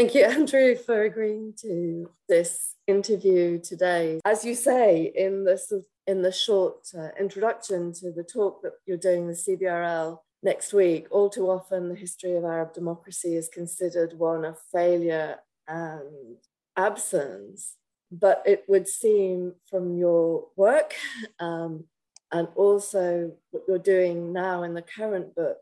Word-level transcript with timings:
Thank 0.00 0.14
you, 0.14 0.24
Andrew, 0.38 0.76
for 0.76 1.02
agreeing 1.02 1.52
to 1.60 2.08
this 2.26 2.74
interview 2.86 3.60
today. 3.60 4.18
As 4.24 4.46
you 4.46 4.54
say 4.54 5.12
in 5.14 5.44
the 5.44 5.60
in 6.06 6.22
the 6.22 6.32
short 6.32 6.88
uh, 6.98 7.08
introduction 7.20 7.92
to 8.00 8.10
the 8.10 8.24
talk 8.24 8.62
that 8.62 8.72
you're 8.86 8.96
doing 8.96 9.26
the 9.26 9.34
CBRL 9.34 10.16
next 10.42 10.72
week, 10.72 11.06
all 11.10 11.28
too 11.28 11.50
often 11.50 11.90
the 11.90 11.94
history 11.94 12.34
of 12.34 12.44
Arab 12.44 12.72
democracy 12.72 13.36
is 13.36 13.50
considered 13.50 14.14
one 14.14 14.46
of 14.46 14.56
failure 14.72 15.36
and 15.68 16.38
absence. 16.78 17.76
But 18.10 18.42
it 18.46 18.64
would 18.68 18.88
seem 18.88 19.52
from 19.68 19.98
your 19.98 20.46
work 20.56 20.94
um, 21.40 21.84
and 22.32 22.48
also 22.54 23.32
what 23.50 23.64
you're 23.68 23.78
doing 23.78 24.32
now 24.32 24.62
in 24.62 24.72
the 24.72 24.80
current 24.96 25.34
book 25.34 25.58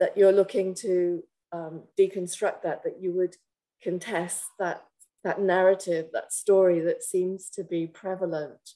that 0.00 0.16
you're 0.16 0.32
looking 0.32 0.74
to 0.74 1.22
um, 1.54 1.82
deconstruct 1.98 2.62
that, 2.62 2.82
that 2.82 2.96
you 3.00 3.12
would 3.12 3.36
contest 3.82 4.44
that, 4.58 4.84
that 5.22 5.40
narrative, 5.40 6.06
that 6.12 6.32
story 6.32 6.80
that 6.80 7.02
seems 7.02 7.48
to 7.50 7.62
be 7.62 7.86
prevalent 7.86 8.70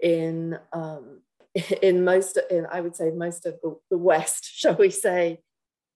in, 0.00 0.58
um, 0.72 1.20
in 1.82 2.04
most, 2.04 2.38
in, 2.50 2.66
I 2.70 2.80
would 2.80 2.96
say, 2.96 3.10
most 3.10 3.46
of 3.46 3.58
the, 3.62 3.78
the 3.90 3.98
West, 3.98 4.44
shall 4.52 4.74
we 4.74 4.90
say. 4.90 5.40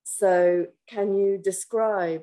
So, 0.05 0.67
can 0.89 1.17
you 1.17 1.39
describe 1.39 2.23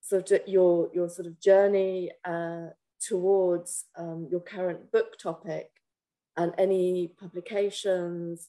sort 0.00 0.30
of 0.30 0.40
your, 0.46 0.90
your 0.92 1.08
sort 1.08 1.26
of 1.26 1.40
journey 1.40 2.10
uh, 2.24 2.68
towards 3.00 3.84
um, 3.96 4.28
your 4.30 4.40
current 4.40 4.90
book 4.92 5.18
topic 5.18 5.68
and 6.36 6.52
any 6.58 7.12
publications 7.20 8.48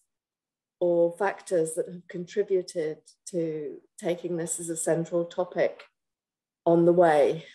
or 0.84 1.14
factors 1.14 1.76
that 1.76 1.88
have 1.88 2.06
contributed 2.10 2.98
to 3.26 3.78
taking 3.98 4.36
this 4.36 4.60
as 4.60 4.68
a 4.68 4.76
central 4.76 5.24
topic 5.24 5.84
on 6.66 6.84
the 6.84 6.92
way? 6.92 7.46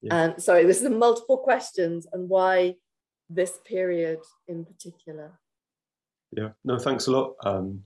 Yeah. 0.00 0.14
And 0.16 0.42
sorry, 0.42 0.64
this 0.64 0.80
is 0.80 0.88
multiple 0.88 1.36
questions 1.36 2.06
and 2.14 2.30
why 2.30 2.76
this 3.28 3.58
period 3.66 4.20
in 4.48 4.64
particular? 4.64 5.38
Yeah, 6.32 6.50
no, 6.64 6.78
thanks 6.78 7.08
a 7.08 7.10
lot. 7.10 7.34
Um, 7.44 7.82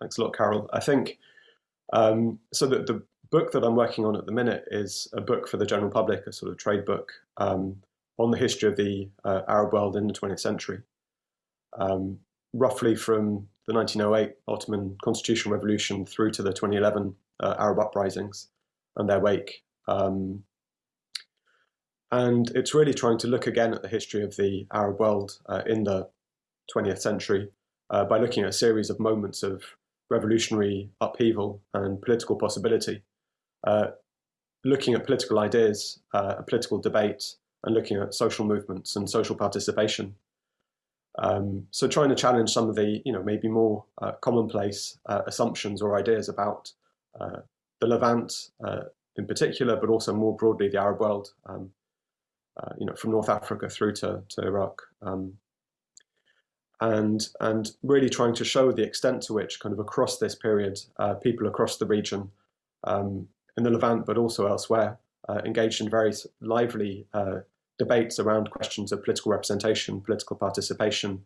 thanks 0.00 0.18
a 0.18 0.24
lot, 0.24 0.36
Carol. 0.36 0.68
I 0.72 0.80
think 0.80 1.18
um, 1.92 2.40
so. 2.52 2.66
The, 2.66 2.80
the 2.80 3.02
book 3.30 3.52
that 3.52 3.62
I'm 3.62 3.76
working 3.76 4.04
on 4.04 4.16
at 4.16 4.26
the 4.26 4.32
minute 4.32 4.64
is 4.72 5.06
a 5.12 5.20
book 5.20 5.46
for 5.46 5.58
the 5.58 5.66
general 5.66 5.90
public, 5.90 6.26
a 6.26 6.32
sort 6.32 6.50
of 6.50 6.58
trade 6.58 6.84
book 6.84 7.12
um, 7.36 7.76
on 8.18 8.32
the 8.32 8.36
history 8.36 8.68
of 8.68 8.76
the 8.76 9.08
uh, 9.24 9.42
Arab 9.46 9.72
world 9.72 9.96
in 9.96 10.08
the 10.08 10.12
20th 10.12 10.40
century, 10.40 10.80
um, 11.78 12.18
roughly 12.52 12.96
from 12.96 13.46
the 13.66 13.74
1908 13.74 14.34
Ottoman 14.48 14.96
constitutional 15.02 15.54
revolution 15.54 16.04
through 16.04 16.30
to 16.32 16.42
the 16.42 16.52
2011 16.52 17.14
uh, 17.40 17.54
Arab 17.58 17.78
uprisings 17.78 18.48
and 18.96 19.08
their 19.08 19.20
wake. 19.20 19.62
Um, 19.88 20.44
and 22.10 22.50
it's 22.54 22.74
really 22.74 22.92
trying 22.92 23.18
to 23.18 23.26
look 23.26 23.46
again 23.46 23.72
at 23.72 23.82
the 23.82 23.88
history 23.88 24.22
of 24.22 24.36
the 24.36 24.66
Arab 24.72 25.00
world 25.00 25.38
uh, 25.46 25.62
in 25.66 25.84
the 25.84 26.08
20th 26.74 26.98
century 26.98 27.48
uh, 27.90 28.04
by 28.04 28.18
looking 28.18 28.42
at 28.42 28.50
a 28.50 28.52
series 28.52 28.90
of 28.90 29.00
moments 29.00 29.42
of 29.42 29.62
revolutionary 30.10 30.90
upheaval 31.00 31.62
and 31.72 32.02
political 32.02 32.36
possibility, 32.36 33.02
uh, 33.66 33.88
looking 34.64 34.94
at 34.94 35.06
political 35.06 35.38
ideas, 35.38 36.00
uh, 36.12 36.34
political 36.42 36.78
debate, 36.78 37.34
and 37.64 37.74
looking 37.74 37.96
at 37.96 38.14
social 38.14 38.44
movements 38.44 38.96
and 38.96 39.08
social 39.08 39.34
participation. 39.34 40.14
Um, 41.18 41.66
so 41.70 41.86
trying 41.86 42.08
to 42.08 42.14
challenge 42.14 42.50
some 42.50 42.68
of 42.68 42.74
the, 42.74 43.02
you 43.04 43.12
know, 43.12 43.22
maybe 43.22 43.48
more 43.48 43.84
uh, 44.00 44.12
commonplace 44.12 44.98
uh, 45.06 45.22
assumptions 45.26 45.82
or 45.82 45.98
ideas 45.98 46.28
about 46.28 46.72
uh, 47.20 47.40
the 47.80 47.86
Levant 47.86 48.50
uh, 48.66 48.84
in 49.16 49.26
particular, 49.26 49.76
but 49.76 49.90
also 49.90 50.14
more 50.14 50.34
broadly 50.36 50.68
the 50.68 50.80
Arab 50.80 51.00
world, 51.00 51.32
um, 51.46 51.70
uh, 52.56 52.72
you 52.78 52.86
know, 52.86 52.94
from 52.94 53.10
North 53.10 53.28
Africa 53.28 53.68
through 53.68 53.92
to, 53.94 54.22
to 54.30 54.42
Iraq. 54.42 54.82
Um, 55.02 55.34
and, 56.80 57.28
and 57.40 57.70
really 57.82 58.08
trying 58.08 58.34
to 58.34 58.44
show 58.44 58.72
the 58.72 58.82
extent 58.82 59.22
to 59.22 59.34
which 59.34 59.60
kind 59.60 59.72
of 59.72 59.78
across 59.78 60.18
this 60.18 60.34
period, 60.34 60.80
uh, 60.98 61.14
people 61.14 61.46
across 61.46 61.76
the 61.76 61.86
region 61.86 62.30
um, 62.84 63.28
in 63.56 63.62
the 63.62 63.70
Levant, 63.70 64.06
but 64.06 64.16
also 64.16 64.46
elsewhere, 64.46 64.98
engaged 65.44 65.80
in 65.80 65.88
very 65.88 66.12
lively 66.40 67.06
debates 67.78 68.18
around 68.18 68.50
questions 68.50 68.92
of 68.92 69.02
political 69.02 69.32
representation, 69.32 70.00
political 70.00 70.36
participation, 70.36 71.24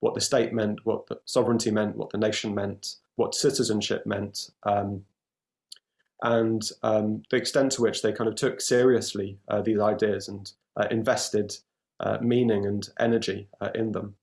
what 0.00 0.14
the 0.14 0.20
state 0.20 0.52
meant, 0.52 0.84
what 0.84 1.06
the 1.06 1.18
sovereignty 1.24 1.70
meant, 1.70 1.96
what 1.96 2.10
the 2.10 2.18
nation 2.18 2.54
meant, 2.54 2.96
what 3.16 3.34
citizenship 3.34 4.06
meant, 4.06 4.50
um, 4.64 5.04
and 6.22 6.70
um, 6.82 7.22
the 7.30 7.36
extent 7.36 7.72
to 7.72 7.82
which 7.82 8.02
they 8.02 8.12
kind 8.12 8.28
of 8.28 8.36
took 8.36 8.60
seriously 8.60 9.38
uh, 9.48 9.60
these 9.60 9.78
ideas 9.78 10.28
and 10.28 10.52
uh, 10.76 10.86
invested 10.90 11.56
uh, 12.00 12.18
meaning 12.20 12.66
and 12.66 12.88
energy 12.98 13.48
uh, 13.60 13.70
in 13.74 13.92
them. 13.92 14.14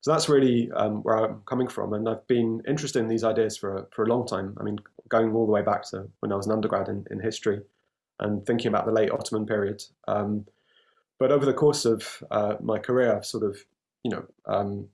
So 0.00 0.12
that's 0.12 0.28
really 0.28 0.70
um, 0.72 1.02
where 1.02 1.16
I'm 1.16 1.40
coming 1.46 1.66
from, 1.66 1.94
and 1.94 2.08
I've 2.08 2.26
been 2.26 2.62
interested 2.68 2.98
in 2.98 3.08
these 3.08 3.24
ideas 3.24 3.56
for 3.56 3.76
a, 3.76 3.86
for 3.90 4.04
a 4.04 4.08
long 4.08 4.26
time. 4.26 4.54
I 4.60 4.62
mean, 4.62 4.78
going 5.08 5.32
all 5.32 5.46
the 5.46 5.52
way 5.52 5.62
back 5.62 5.82
to 5.90 6.08
when 6.20 6.30
I 6.30 6.36
was 6.36 6.46
an 6.46 6.52
undergrad 6.52 6.88
in, 6.88 7.06
in 7.10 7.20
history, 7.20 7.62
and 8.20 8.44
thinking 8.44 8.68
about 8.68 8.86
the 8.86 8.92
late 8.92 9.10
Ottoman 9.10 9.46
period. 9.46 9.82
Um, 10.06 10.46
but 11.24 11.32
over 11.32 11.46
the 11.46 11.54
course 11.54 11.86
of 11.86 12.22
uh, 12.30 12.56
my 12.60 12.78
career, 12.78 13.16
I've 13.16 13.24
sort 13.24 13.44
of, 13.44 13.56
you 14.02 14.10
know, 14.10 14.26
um, 14.44 14.88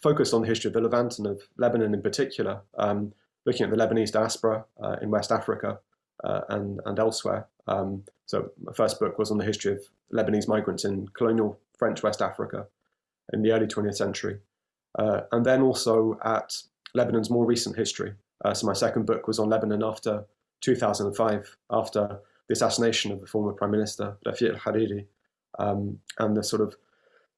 focused 0.00 0.32
on 0.32 0.42
the 0.42 0.46
history 0.46 0.68
of 0.68 0.74
the 0.74 0.80
Levant 0.80 1.18
and 1.18 1.26
of 1.26 1.42
Lebanon 1.56 1.92
in 1.92 2.00
particular, 2.00 2.60
um, 2.78 3.12
looking 3.46 3.64
at 3.64 3.70
the 3.70 3.76
Lebanese 3.76 4.12
diaspora 4.12 4.64
uh, 4.80 4.94
in 5.02 5.10
West 5.10 5.32
Africa 5.32 5.80
uh, 6.22 6.42
and, 6.50 6.78
and 6.86 7.00
elsewhere. 7.00 7.48
Um, 7.66 8.04
so 8.26 8.52
my 8.62 8.72
first 8.72 9.00
book 9.00 9.18
was 9.18 9.32
on 9.32 9.38
the 9.38 9.44
history 9.44 9.72
of 9.72 9.80
Lebanese 10.12 10.46
migrants 10.46 10.84
in 10.84 11.08
colonial 11.08 11.58
French 11.76 12.00
West 12.04 12.22
Africa 12.22 12.68
in 13.32 13.42
the 13.42 13.50
early 13.50 13.66
20th 13.66 13.96
century. 13.96 14.38
Uh, 14.96 15.22
and 15.32 15.44
then 15.44 15.62
also 15.62 16.16
at 16.24 16.58
Lebanon's 16.94 17.28
more 17.28 17.44
recent 17.44 17.74
history. 17.74 18.12
Uh, 18.44 18.54
so 18.54 18.68
my 18.68 18.72
second 18.72 19.04
book 19.04 19.26
was 19.26 19.40
on 19.40 19.50
Lebanon 19.50 19.82
after 19.82 20.26
2005, 20.60 21.56
after 21.70 22.20
the 22.46 22.52
assassination 22.52 23.10
of 23.10 23.20
the 23.20 23.26
former 23.26 23.52
Prime 23.52 23.72
Minister, 23.72 24.16
Rafiq 24.24 24.52
al-Hariri, 24.52 25.06
um, 25.58 25.98
and 26.18 26.36
the 26.36 26.42
sort 26.42 26.62
of 26.62 26.76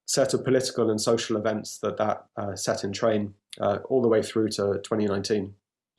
set 0.05 0.33
of 0.33 0.43
political 0.43 0.89
and 0.89 1.01
social 1.01 1.35
events 1.37 1.79
that 1.79 1.97
that 1.97 2.25
uh, 2.37 2.55
set 2.55 2.83
in 2.83 2.91
train 2.91 3.33
uh, 3.59 3.79
all 3.89 4.01
the 4.01 4.07
way 4.07 4.21
through 4.21 4.49
to 4.49 4.79
2019 4.83 5.53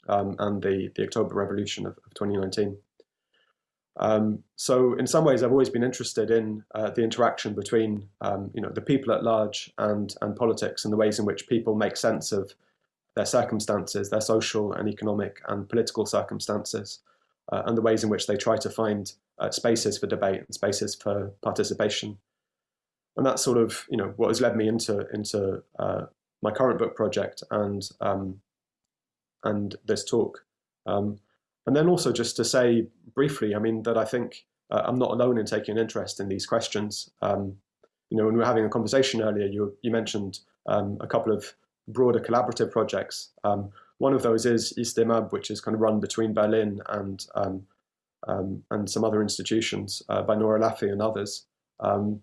um, 0.08 0.36
and 0.38 0.62
the, 0.62 0.90
the 0.94 1.02
October 1.02 1.34
Revolution 1.34 1.86
of, 1.86 1.98
of 2.06 2.14
2019. 2.14 2.76
Um, 3.98 4.44
so 4.56 4.94
in 4.94 5.06
some 5.06 5.24
ways, 5.24 5.42
I've 5.42 5.50
always 5.50 5.70
been 5.70 5.82
interested 5.82 6.30
in 6.30 6.62
uh, 6.74 6.90
the 6.90 7.02
interaction 7.02 7.54
between 7.54 8.08
um, 8.20 8.50
you 8.54 8.60
know 8.60 8.68
the 8.68 8.82
people 8.82 9.12
at 9.14 9.24
large 9.24 9.72
and 9.78 10.14
and 10.20 10.36
politics 10.36 10.84
and 10.84 10.92
the 10.92 10.98
ways 10.98 11.18
in 11.18 11.24
which 11.24 11.48
people 11.48 11.74
make 11.74 11.96
sense 11.96 12.30
of 12.30 12.52
their 13.14 13.24
circumstances, 13.24 14.10
their 14.10 14.20
social 14.20 14.72
and 14.74 14.88
economic 14.88 15.40
and 15.48 15.68
political 15.68 16.04
circumstances, 16.04 17.00
uh, 17.50 17.62
and 17.64 17.76
the 17.76 17.82
ways 17.82 18.04
in 18.04 18.10
which 18.10 18.26
they 18.26 18.36
try 18.36 18.58
to 18.58 18.68
find 18.68 19.14
uh, 19.38 19.50
spaces 19.50 19.98
for 19.98 20.06
debate 20.06 20.40
and 20.40 20.54
spaces 20.54 20.94
for 20.94 21.32
participation. 21.42 22.18
And 23.16 23.24
that's 23.24 23.42
sort 23.42 23.58
of 23.58 23.86
you 23.90 23.96
know 23.96 24.12
what 24.16 24.28
has 24.28 24.40
led 24.40 24.56
me 24.56 24.68
into 24.68 25.06
into 25.12 25.62
uh, 25.78 26.06
my 26.42 26.50
current 26.50 26.78
book 26.78 26.94
project 26.94 27.42
and 27.50 27.82
um, 28.00 28.40
and 29.44 29.76
this 29.84 30.04
talk. 30.04 30.44
Um, 30.86 31.18
and 31.66 31.74
then 31.74 31.88
also 31.88 32.12
just 32.12 32.36
to 32.36 32.44
say 32.44 32.86
briefly, 33.14 33.54
I 33.54 33.58
mean 33.58 33.82
that 33.84 33.96
I 33.96 34.04
think 34.04 34.46
uh, 34.70 34.82
I'm 34.84 34.98
not 34.98 35.12
alone 35.12 35.38
in 35.38 35.46
taking 35.46 35.76
an 35.76 35.82
interest 35.82 36.20
in 36.20 36.28
these 36.28 36.46
questions. 36.46 37.10
Um, 37.22 37.56
you 38.10 38.16
know, 38.16 38.24
when 38.24 38.34
we 38.34 38.40
were 38.40 38.46
having 38.46 38.64
a 38.64 38.70
conversation 38.70 39.22
earlier, 39.22 39.46
you 39.46 39.76
you 39.82 39.90
mentioned 39.90 40.40
um, 40.66 40.98
a 41.00 41.06
couple 41.06 41.32
of 41.32 41.54
broader 41.88 42.20
collaborative 42.20 42.70
projects. 42.70 43.30
Um, 43.44 43.70
one 43.98 44.12
of 44.12 44.22
those 44.22 44.44
is 44.44 44.74
Istimab, 44.78 45.32
which 45.32 45.50
is 45.50 45.60
kind 45.60 45.74
of 45.74 45.80
run 45.80 46.00
between 46.00 46.34
Berlin 46.34 46.80
and 46.88 47.24
um, 48.26 48.62
and 48.70 48.90
some 48.90 49.04
other 49.04 49.22
institutions 49.22 50.02
uh, 50.08 50.22
by 50.22 50.34
Nora 50.34 50.60
Lafi 50.60 50.90
and 50.90 51.00
others. 51.00 51.46
Um, 51.80 52.20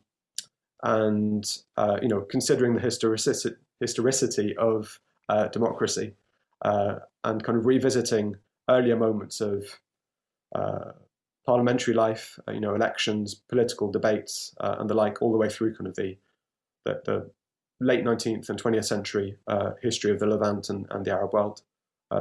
and 0.84 1.46
uh, 1.78 1.98
you 2.02 2.10
know, 2.10 2.22
considering 2.22 2.76
the 2.76 2.82
historicity, 2.82 3.56
historicity 3.80 4.56
of 4.58 5.00
uh, 5.30 5.48
democracy 5.48 6.14
uh, 6.64 6.96
and 7.24 7.44
kind 7.44 7.58
of 7.58 7.66
revisiting 7.66 8.36
earlier 8.70 8.98
moments 8.98 9.40
of 9.40 9.80
uh, 10.54 10.92
parliamentary 11.46 11.94
life, 11.94 12.38
uh, 12.48 12.52
you 12.52 12.60
know, 12.60 12.76
elections, 12.76 13.34
political 13.34 13.92
debates, 13.92 14.54
and 14.60 14.90
the 14.90 14.94
like, 14.94 15.22
all 15.22 15.32
the 15.32 15.38
way 15.38 15.50
through 15.50 15.76
kind 15.76 15.88
of 15.88 15.96
the 15.96 16.18
the, 16.86 17.02
the 17.06 17.32
late 17.80 18.04
19th 18.04 18.50
and 18.50 18.62
20th 18.62 18.86
century 18.86 19.38
history 19.82 20.12
of 20.12 20.20
the 20.20 20.26
Levant 20.26 20.70
and, 20.70 20.86
and 20.90 21.06
the 21.06 21.12
Arab 21.12 21.34
world. 21.34 21.62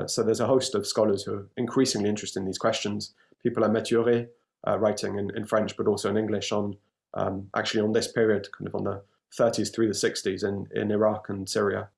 so 0.07 0.23
there's 0.23 0.41
a 0.41 0.47
host 0.47 0.75
of 0.77 0.87
scholars 0.87 1.25
who 1.25 1.35
are 1.35 1.49
increasingly 1.57 2.09
interested 2.09 2.39
in 2.41 2.47
these 2.47 2.59
questions 2.59 3.13
people 3.43 3.63
like 3.63 3.73
Mathieu 3.73 4.27
uh, 4.67 4.79
writing 4.79 5.19
in, 5.19 5.31
in 5.37 5.45
French, 5.47 5.77
but 5.77 5.87
also 5.87 6.11
in 6.11 6.17
English 6.17 6.53
on 6.53 6.77
um, 7.15 7.49
actually 7.57 7.83
on 7.83 7.93
this 7.93 8.11
period, 8.11 8.49
kind 8.57 8.69
of 8.69 8.75
on 8.75 8.85
the 8.85 9.03
30s 9.39 9.75
through 9.75 9.89
the 9.89 9.95
60s 9.95 10.45
in, 10.45 10.69
in 10.75 10.91
Iraq 10.91 11.29
and 11.29 11.49
Syria. 11.49 11.89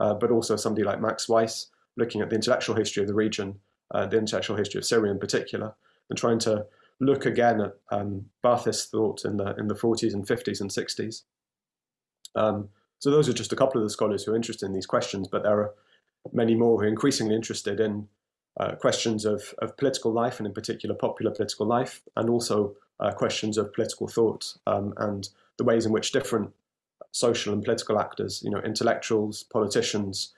Uh, 0.00 0.14
but 0.14 0.30
also 0.30 0.56
somebody 0.56 0.84
like 0.84 1.00
Max 1.00 1.28
Weiss 1.28 1.66
looking 1.96 2.20
at 2.20 2.30
the 2.30 2.36
intellectual 2.36 2.76
history 2.76 3.02
of 3.02 3.08
the 3.08 3.14
region, 3.14 3.58
uh, 3.92 4.06
the 4.06 4.18
intellectual 4.18 4.56
history 4.56 4.78
of 4.78 4.84
Syria 4.84 5.10
in 5.10 5.18
particular, 5.18 5.74
and 6.08 6.18
trying 6.18 6.38
to 6.40 6.66
look 7.00 7.26
again 7.26 7.60
at 7.60 7.74
um, 7.90 8.26
Ba'athist 8.44 8.90
thought 8.90 9.24
in 9.24 9.36
the 9.36 9.54
in 9.56 9.68
the 9.68 9.74
40s 9.74 10.14
and 10.14 10.26
50s 10.26 10.60
and 10.60 10.70
60s. 10.70 11.22
Um, 12.34 12.68
so 12.98 13.10
those 13.10 13.28
are 13.28 13.32
just 13.32 13.52
a 13.52 13.56
couple 13.56 13.80
of 13.80 13.86
the 13.86 13.92
scholars 13.92 14.24
who 14.24 14.32
are 14.32 14.36
interested 14.36 14.66
in 14.66 14.72
these 14.72 14.86
questions, 14.86 15.28
but 15.28 15.42
there 15.42 15.60
are 15.60 15.74
many 16.32 16.54
more 16.54 16.78
who 16.78 16.84
are 16.84 16.88
increasingly 16.88 17.34
interested 17.34 17.80
in 17.80 18.08
uh, 18.58 18.74
questions 18.74 19.24
of, 19.24 19.54
of 19.58 19.76
political 19.76 20.12
life 20.12 20.38
and 20.38 20.46
in 20.46 20.52
particular 20.52 20.94
popular 20.94 21.30
political 21.30 21.66
life, 21.66 22.02
and 22.16 22.28
also 22.28 22.74
uh, 23.00 23.12
questions 23.12 23.56
of 23.56 23.72
political 23.72 24.08
thought 24.08 24.56
um, 24.66 24.92
and 24.96 25.28
the 25.56 25.64
ways 25.64 25.86
in 25.86 25.92
which 25.92 26.12
different 26.12 26.52
social 27.12 27.52
and 27.52 27.64
political 27.64 27.98
actors, 27.98 28.42
you 28.44 28.50
know, 28.50 28.58
intellectuals, 28.58 29.42
politicians, 29.44 30.34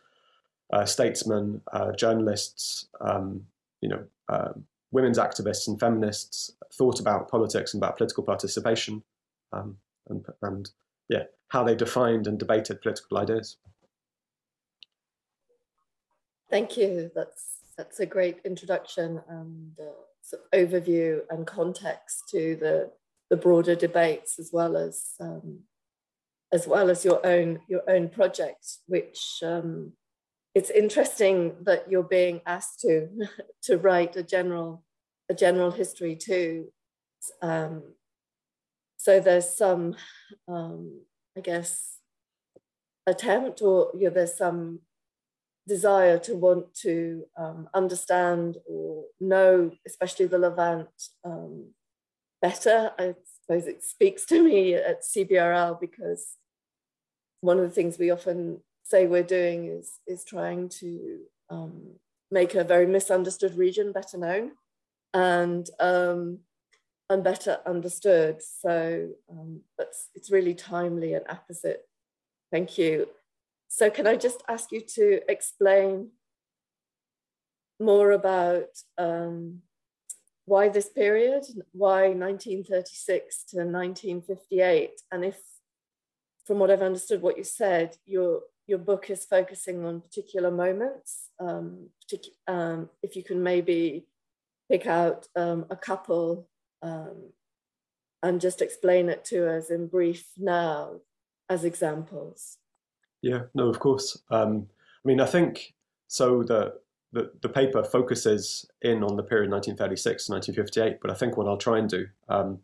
uh, 0.72 0.84
statesmen, 0.84 1.60
uh, 1.72 1.92
journalists, 1.92 2.86
um, 3.00 3.46
you 3.80 3.88
know, 3.88 4.04
um, 4.28 4.64
women's 4.92 5.18
activists 5.18 5.66
and 5.68 5.80
feminists 5.80 6.52
thought 6.72 7.00
about 7.00 7.30
politics 7.30 7.74
and 7.74 7.82
about 7.82 7.96
political 7.96 8.22
participation, 8.22 9.02
um, 9.52 9.76
and, 10.08 10.26
and 10.42 10.70
yeah, 11.08 11.24
how 11.48 11.64
they 11.64 11.74
defined 11.74 12.26
and 12.26 12.38
debated 12.38 12.80
political 12.80 13.18
ideas. 13.18 13.56
Thank 16.48 16.76
you. 16.76 17.10
That's 17.14 17.59
that's 17.76 18.00
a 18.00 18.06
great 18.06 18.38
introduction 18.44 19.20
and 19.28 19.72
uh, 19.80 19.92
sort 20.22 20.42
of 20.42 20.58
overview 20.58 21.20
and 21.30 21.46
context 21.46 22.24
to 22.30 22.56
the 22.56 22.90
the 23.30 23.36
broader 23.36 23.76
debates 23.76 24.38
as 24.38 24.50
well 24.52 24.76
as 24.76 25.14
um, 25.20 25.60
as 26.52 26.66
well 26.66 26.90
as 26.90 27.04
your 27.04 27.24
own 27.24 27.60
your 27.68 27.88
own 27.88 28.08
project, 28.08 28.78
which 28.86 29.40
um, 29.42 29.92
it's 30.54 30.70
interesting 30.70 31.54
that 31.62 31.90
you're 31.90 32.02
being 32.02 32.40
asked 32.46 32.80
to 32.80 33.08
to 33.62 33.78
write 33.78 34.16
a 34.16 34.22
general 34.22 34.84
a 35.28 35.34
general 35.34 35.70
history 35.70 36.16
too. 36.16 36.72
Um, 37.40 37.82
so 38.96 39.20
there's 39.20 39.56
some, 39.56 39.94
um, 40.48 41.02
I 41.36 41.40
guess, 41.40 41.98
attempt 43.06 43.62
or 43.62 43.92
you 43.94 44.08
know, 44.08 44.14
there's 44.14 44.36
some 44.36 44.80
desire 45.70 46.18
to 46.18 46.34
want 46.34 46.74
to 46.74 47.24
um, 47.38 47.68
understand 47.72 48.56
or 48.68 49.04
know, 49.20 49.70
especially 49.86 50.26
the 50.26 50.36
Levant, 50.36 50.88
um, 51.24 51.68
better. 52.42 52.90
I 52.98 53.14
suppose 53.40 53.68
it 53.68 53.84
speaks 53.84 54.26
to 54.26 54.42
me 54.42 54.74
at 54.74 55.04
CBRL 55.04 55.80
because 55.80 56.36
one 57.40 57.58
of 57.58 57.62
the 57.62 57.70
things 57.70 57.98
we 57.98 58.10
often 58.10 58.62
say 58.82 59.06
we're 59.06 59.22
doing 59.22 59.66
is, 59.66 60.00
is 60.08 60.24
trying 60.24 60.68
to 60.80 61.20
um, 61.50 61.72
make 62.32 62.56
a 62.56 62.64
very 62.64 62.86
misunderstood 62.86 63.54
region 63.56 63.92
better 63.92 64.18
known 64.18 64.50
and 65.14 65.70
um, 65.78 66.40
and 67.08 67.22
better 67.22 67.58
understood. 67.64 68.42
So 68.42 69.10
um, 69.30 69.60
that's 69.78 70.08
it's 70.16 70.32
really 70.32 70.54
timely 70.54 71.14
and 71.14 71.24
apposite. 71.28 71.86
Thank 72.50 72.76
you. 72.76 73.08
So 73.72 73.88
can 73.88 74.04
I 74.08 74.16
just 74.16 74.42
ask 74.48 74.72
you 74.72 74.80
to 74.96 75.20
explain 75.30 76.08
more 77.78 78.10
about 78.10 78.66
um, 78.98 79.60
why 80.44 80.68
this 80.68 80.88
period, 80.88 81.44
why 81.70 82.08
1936 82.08 83.44
to 83.50 83.58
1958, 83.58 84.90
and 85.12 85.24
if, 85.24 85.38
from 86.44 86.58
what 86.58 86.72
I've 86.72 86.82
understood, 86.82 87.22
what 87.22 87.38
you 87.38 87.44
said, 87.44 87.96
your 88.04 88.40
your 88.66 88.78
book 88.78 89.08
is 89.08 89.24
focusing 89.24 89.84
on 89.84 90.00
particular 90.00 90.50
moments. 90.50 91.30
Um, 91.38 91.90
um, 92.46 92.88
if 93.02 93.16
you 93.16 93.22
can 93.22 93.42
maybe 93.42 94.06
pick 94.70 94.86
out 94.86 95.28
um, 95.34 95.66
a 95.70 95.76
couple 95.76 96.48
um, 96.82 97.32
and 98.22 98.40
just 98.40 98.62
explain 98.62 99.08
it 99.08 99.24
to 99.26 99.48
us 99.48 99.70
in 99.70 99.86
brief 99.86 100.26
now 100.36 101.00
as 101.48 101.64
examples. 101.64 102.59
Yeah, 103.22 103.42
no, 103.54 103.68
of 103.68 103.78
course. 103.78 104.18
Um, 104.30 104.66
I 105.04 105.08
mean, 105.08 105.20
I 105.20 105.26
think 105.26 105.74
so. 106.08 106.42
The, 106.42 106.74
the 107.12 107.32
the 107.42 107.48
paper 107.48 107.82
focuses 107.82 108.66
in 108.82 109.02
on 109.02 109.16
the 109.16 109.22
period 109.22 109.50
1936 109.50 110.26
to 110.26 110.32
1958, 110.32 111.00
but 111.02 111.10
I 111.10 111.14
think 111.14 111.36
what 111.36 111.46
I'll 111.46 111.56
try 111.56 111.78
and 111.78 111.88
do, 111.88 112.06
um, 112.28 112.60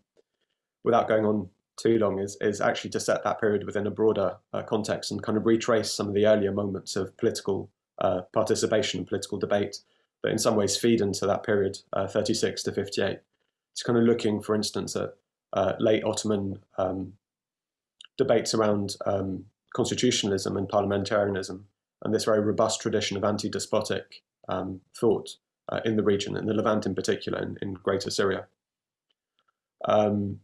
without 0.85 1.09
going 1.09 1.25
on 1.25 1.49
too 1.77 1.99
long, 1.99 2.19
is 2.19 2.37
is 2.41 2.61
actually 2.61 2.91
to 2.91 3.01
set 3.01 3.25
that 3.25 3.41
period 3.41 3.65
within 3.65 3.87
a 3.87 3.91
broader 3.91 4.37
uh, 4.53 4.63
context 4.63 5.11
and 5.11 5.23
kind 5.23 5.37
of 5.37 5.47
retrace 5.47 5.93
some 5.93 6.09
of 6.09 6.15
the 6.15 6.27
earlier 6.27 6.53
moments 6.53 6.97
of 6.97 7.17
political 7.17 7.71
uh, 7.99 8.23
participation 8.33 9.01
and 9.01 9.09
political 9.09 9.39
debate 9.39 9.79
that 10.23 10.33
in 10.33 10.39
some 10.39 10.57
ways 10.57 10.77
feed 10.77 11.01
into 11.01 11.27
that 11.27 11.43
period, 11.43 11.79
uh, 11.93 12.07
36 12.07 12.63
to 12.65 12.73
58. 12.73 13.19
It's 13.73 13.83
kind 13.83 13.99
of 13.99 14.05
looking, 14.05 14.43
for 14.43 14.55
instance, 14.55 14.97
at 14.97 15.15
uh, 15.53 15.75
late 15.79 16.03
Ottoman 16.05 16.61
um, 16.79 17.13
debates 18.17 18.55
around 18.55 18.97
um, 19.05 19.45
constitutionalism 19.77 20.57
and 20.57 20.69
parliamentarianism, 20.69 21.67
and 22.03 22.15
this 22.15 22.25
very 22.25 22.41
robust 22.41 22.81
tradition 22.81 23.17
of 23.17 23.25
anti 23.25 23.51
despotic 23.51 24.23
um, 24.49 24.81
thought 24.99 25.37
uh, 25.71 25.81
in 25.85 25.97
the 25.97 26.03
region, 26.03 26.35
in 26.37 26.47
the 26.47 26.55
Levant 26.55 26.87
in 26.87 26.95
particular, 26.95 27.39
in, 27.41 27.59
in 27.61 27.75
Greater 27.75 28.11
Syria. 28.11 28.47
Um, 29.85 30.41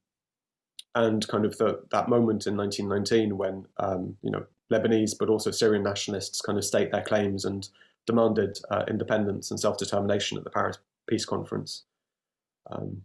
and 0.95 1.27
kind 1.27 1.47
of 1.47 1.57
the, 1.57 1.81
that 1.91 2.11
moment 2.11 2.47
in 2.47 2.55
1919 2.55 3.39
when 3.39 3.65
um, 3.79 4.17
you 4.23 4.31
know 4.31 4.45
Lebanese 4.71 5.15
but 5.19 5.31
also 5.31 5.51
Syrian 5.51 5.83
nationalists 5.83 6.43
kind 6.43 6.59
of 6.59 6.65
state 6.65 6.93
their 6.93 7.03
claims 7.03 7.47
and 7.47 7.67
demanded 8.07 8.59
uh, 8.71 8.85
independence 8.87 9.51
and 9.51 9.59
self-determination 9.59 10.37
at 10.37 10.45
the 10.45 10.51
Paris 10.51 10.79
Peace 11.09 11.25
Conference. 11.25 11.85
Um, 12.71 13.03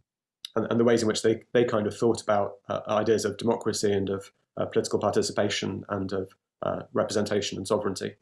and, 0.56 0.68
and, 0.70 0.80
the 0.80 0.84
ways 0.84 1.02
in 1.02 1.08
which 1.08 1.22
they, 1.22 1.44
they 1.54 1.64
kind 1.64 1.88
of 1.88 1.96
thought 1.96 2.22
about 2.22 2.56
uh, 2.68 2.82
ideas 2.90 3.26
of 3.26 3.38
democracy 3.38 3.92
and 3.92 4.10
of 4.10 4.32
political 4.66 5.00
participation 5.00 5.84
and 5.90 6.12
of 6.12 6.36
uh, 6.64 6.84
representation 6.94 7.58
and 7.58 7.68
sovereignty. 7.68 8.16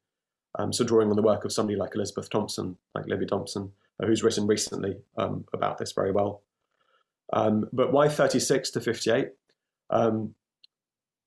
Um, 0.58 0.72
so 0.72 0.84
drawing 0.84 1.10
on 1.10 1.16
the 1.16 1.22
work 1.22 1.46
of 1.46 1.52
somebody 1.52 1.78
like 1.78 1.96
Elizabeth 1.96 2.30
Thompson, 2.30 2.78
like 2.94 3.08
Libby 3.08 3.26
Thompson, 3.26 3.72
uh, 4.02 4.06
who's 4.06 4.24
written 4.24 4.48
recently 4.48 4.98
um, 5.18 5.46
about 5.54 5.78
this 5.78 5.92
very 5.92 6.12
well. 6.12 6.42
Um, 7.34 7.70
but 7.74 7.92
why 7.92 8.08
36 8.08 8.72
to 8.72 8.82
58? 8.82 9.30
Um, 9.90 10.36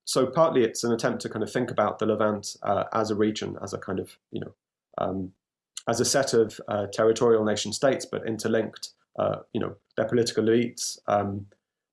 so 0.05 0.25
partly 0.25 0.63
it's 0.63 0.83
an 0.83 0.91
attempt 0.91 1.21
to 1.21 1.29
kind 1.29 1.43
of 1.43 1.51
think 1.51 1.69
about 1.69 1.99
the 1.99 2.05
Levant 2.05 2.55
uh, 2.63 2.85
as 2.93 3.11
a 3.11 3.15
region, 3.15 3.57
as 3.61 3.73
a 3.73 3.77
kind 3.77 3.99
of, 3.99 4.17
you 4.31 4.41
know, 4.41 4.53
um, 4.97 5.33
as 5.87 5.99
a 5.99 6.05
set 6.05 6.33
of 6.33 6.59
uh, 6.67 6.87
territorial 6.87 7.43
nation 7.43 7.73
states, 7.73 8.05
but 8.05 8.27
interlinked. 8.27 8.89
Uh, 9.17 9.39
you 9.53 9.59
know, 9.59 9.75
their 9.97 10.07
political 10.07 10.45
elites, 10.45 10.97
um, 11.07 11.45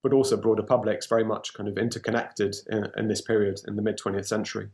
but 0.07 0.15
also 0.15 0.37
broader 0.37 0.63
publics, 0.63 1.09
very 1.09 1.25
much 1.25 1.53
kind 1.53 1.69
of 1.69 1.77
interconnected 1.77 2.55
in, 2.71 2.87
in 2.97 3.09
this 3.09 3.21
period 3.21 3.59
in 3.67 3.75
the 3.75 3.83
mid 3.83 3.99
20th 3.99 4.29
century. 4.29 4.69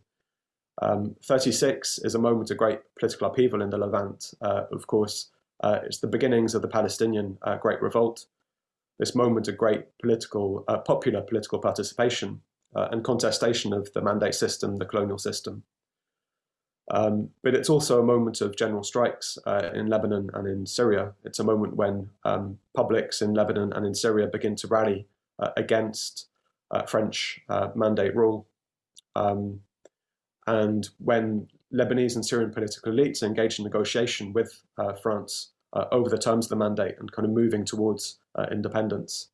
Um, 0.83 1.17
36 1.25 2.01
is 2.01 2.15
a 2.15 2.19
moment 2.19 2.51
of 2.51 2.59
great 2.59 2.81
political 2.99 3.29
upheaval 3.29 3.63
in 3.63 3.71
the 3.71 3.79
Levant. 3.79 4.35
Uh, 4.43 4.65
of 4.71 4.87
course, 4.87 5.31
uh, 5.65 5.79
it's 5.87 6.01
the 6.01 6.07
beginnings 6.07 6.55
of 6.55 6.61
the 6.61 6.69
Palestinian 6.69 7.39
uh, 7.45 7.57
Great 7.57 7.81
Revolt. 7.81 8.27
This 8.99 9.15
moment 9.15 9.49
of 9.49 9.57
great 9.57 9.87
political, 10.03 10.67
uh, 10.69 10.77
popular 10.81 11.23
political 11.23 11.59
participation 11.59 12.43
and 12.75 13.03
contestation 13.03 13.73
of 13.73 13.91
the 13.95 14.03
mandate 14.03 14.35
system, 14.35 14.77
the 14.77 14.85
colonial 14.85 15.19
system. 15.19 15.63
Um, 16.91 17.31
but 17.43 17.55
it's 17.55 17.71
also 17.71 18.03
a 18.03 18.05
moment 18.05 18.43
of 18.43 18.55
general 18.55 18.83
strikes 18.83 19.39
uh, 19.47 19.71
in 19.73 19.87
Lebanon 19.87 20.29
and 20.35 20.47
in 20.47 20.67
Syria. 20.67 21.15
It's 21.25 21.39
a 21.39 21.45
moment 21.45 21.77
when 21.77 22.11
um, 22.25 22.59
publics 22.75 23.23
in 23.23 23.33
Lebanon 23.33 23.73
and 23.73 23.87
in 23.87 23.95
Syria 23.95 24.27
begin 24.27 24.57
to 24.57 24.67
rally 24.67 25.07
uh, 25.07 25.22
against 25.57 26.27
uh, 26.71 26.83
French 26.83 27.41
uh, 27.49 27.69
mandate 27.75 28.15
rule. 28.17 28.47
Um, 29.15 29.61
and 30.47 30.89
when 30.99 31.49
Lebanese 31.73 32.15
and 32.15 32.25
Syrian 32.25 32.53
political 32.53 32.93
elites 32.93 33.23
engage 33.23 33.59
in 33.59 33.65
negotiation 33.65 34.33
with 34.33 34.63
uh, 34.79 34.95
France 34.95 35.51
uh, 35.73 35.85
over 35.93 36.11
the 36.11 36.19
terms 36.19 36.47
of 36.47 36.51
the 36.51 36.57
mandate 36.57 36.97
and 36.99 37.11
kind 37.13 37.27
of 37.27 37.33
moving 37.33 37.65
towards 37.65 38.19
independence. 38.51 39.29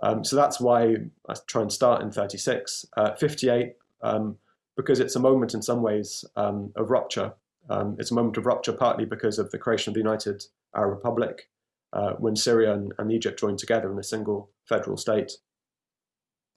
Um, 0.00 0.24
so 0.24 0.36
that's 0.36 0.60
why 0.60 0.96
I 1.28 1.34
try 1.46 1.62
and 1.62 1.72
start 1.72 2.02
in 2.02 2.10
36. 2.10 2.86
58, 3.18 3.74
um, 4.02 4.36
because 4.76 5.00
it's 5.00 5.16
a 5.16 5.20
moment 5.20 5.54
in 5.54 5.62
some 5.62 5.82
ways 5.82 6.24
um, 6.36 6.72
of 6.76 6.90
rupture. 6.90 7.32
Um, 7.70 7.96
it's 7.98 8.10
a 8.10 8.14
moment 8.14 8.36
of 8.36 8.46
rupture 8.46 8.72
partly 8.72 9.04
because 9.04 9.38
of 9.38 9.50
the 9.50 9.58
creation 9.58 9.90
of 9.90 9.94
the 9.94 10.00
United 10.00 10.44
Arab 10.74 10.96
Republic, 10.96 11.48
uh, 11.92 12.12
when 12.14 12.36
Syria 12.36 12.74
and, 12.74 12.92
and, 12.98 13.12
Egypt 13.12 13.38
joined 13.38 13.58
together 13.58 13.90
in 13.90 13.98
a 13.98 14.02
single 14.02 14.50
federal 14.68 14.96
state. 14.96 15.32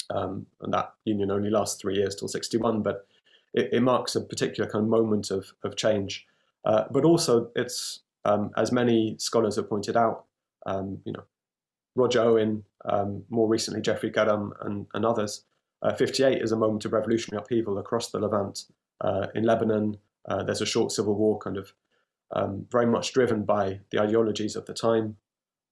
Um, 0.10 0.46
and 0.62 0.74
that 0.74 0.94
union 1.06 1.32
only 1.32 1.50
lasts 1.50 1.80
three 1.82 1.96
years 1.96 2.16
till 2.16 2.28
61, 2.28 2.82
but 2.82 3.08
it, 3.54 3.70
it, 3.74 3.82
marks 3.82 4.16
a 4.16 4.22
particular 4.22 4.70
kind 4.70 4.84
of 4.84 4.90
moment 4.90 5.32
of, 5.32 5.52
of 5.64 5.76
change. 5.76 6.26
Uh, 6.64 6.84
but 6.92 7.04
also, 7.04 7.52
it's, 7.56 8.02
um, 8.24 8.52
as 8.56 8.72
many 8.72 9.16
scholars 9.20 9.58
have 9.58 9.70
pointed 9.70 9.98
out, 9.98 10.26
um, 10.66 11.00
you 11.04 11.12
know, 11.12 11.24
Roger 11.96 12.22
Owen, 12.22 12.64
um, 12.86 13.24
more 13.30 13.50
recently 13.50 13.82
Jeffrey 13.82 14.12
Karam 14.12 14.54
and, 14.62 14.86
and 14.94 15.06
others, 15.06 15.44
uh, 15.82 15.94
58 15.94 16.42
is 16.42 16.52
a 16.52 16.58
moment 16.58 16.86
of 16.86 16.94
revolutionary 16.94 17.42
upheaval 17.42 17.78
across 17.78 18.10
the 18.10 18.20
Levant. 18.20 18.66
Uh, 19.02 19.28
in 19.36 19.44
Lebanon, 19.44 19.98
uh, 20.28 20.44
there's 20.44 20.62
a 20.62 20.66
short 20.66 20.92
civil 20.92 21.16
war, 21.16 21.38
kind 21.38 21.58
of 21.58 21.74
um, 22.32 22.66
very 22.72 22.86
much 22.86 23.14
driven 23.14 23.44
by 23.44 23.80
the 23.92 24.00
ideologies 24.00 24.56
of 24.56 24.66
the 24.66 24.74
time. 24.74 25.18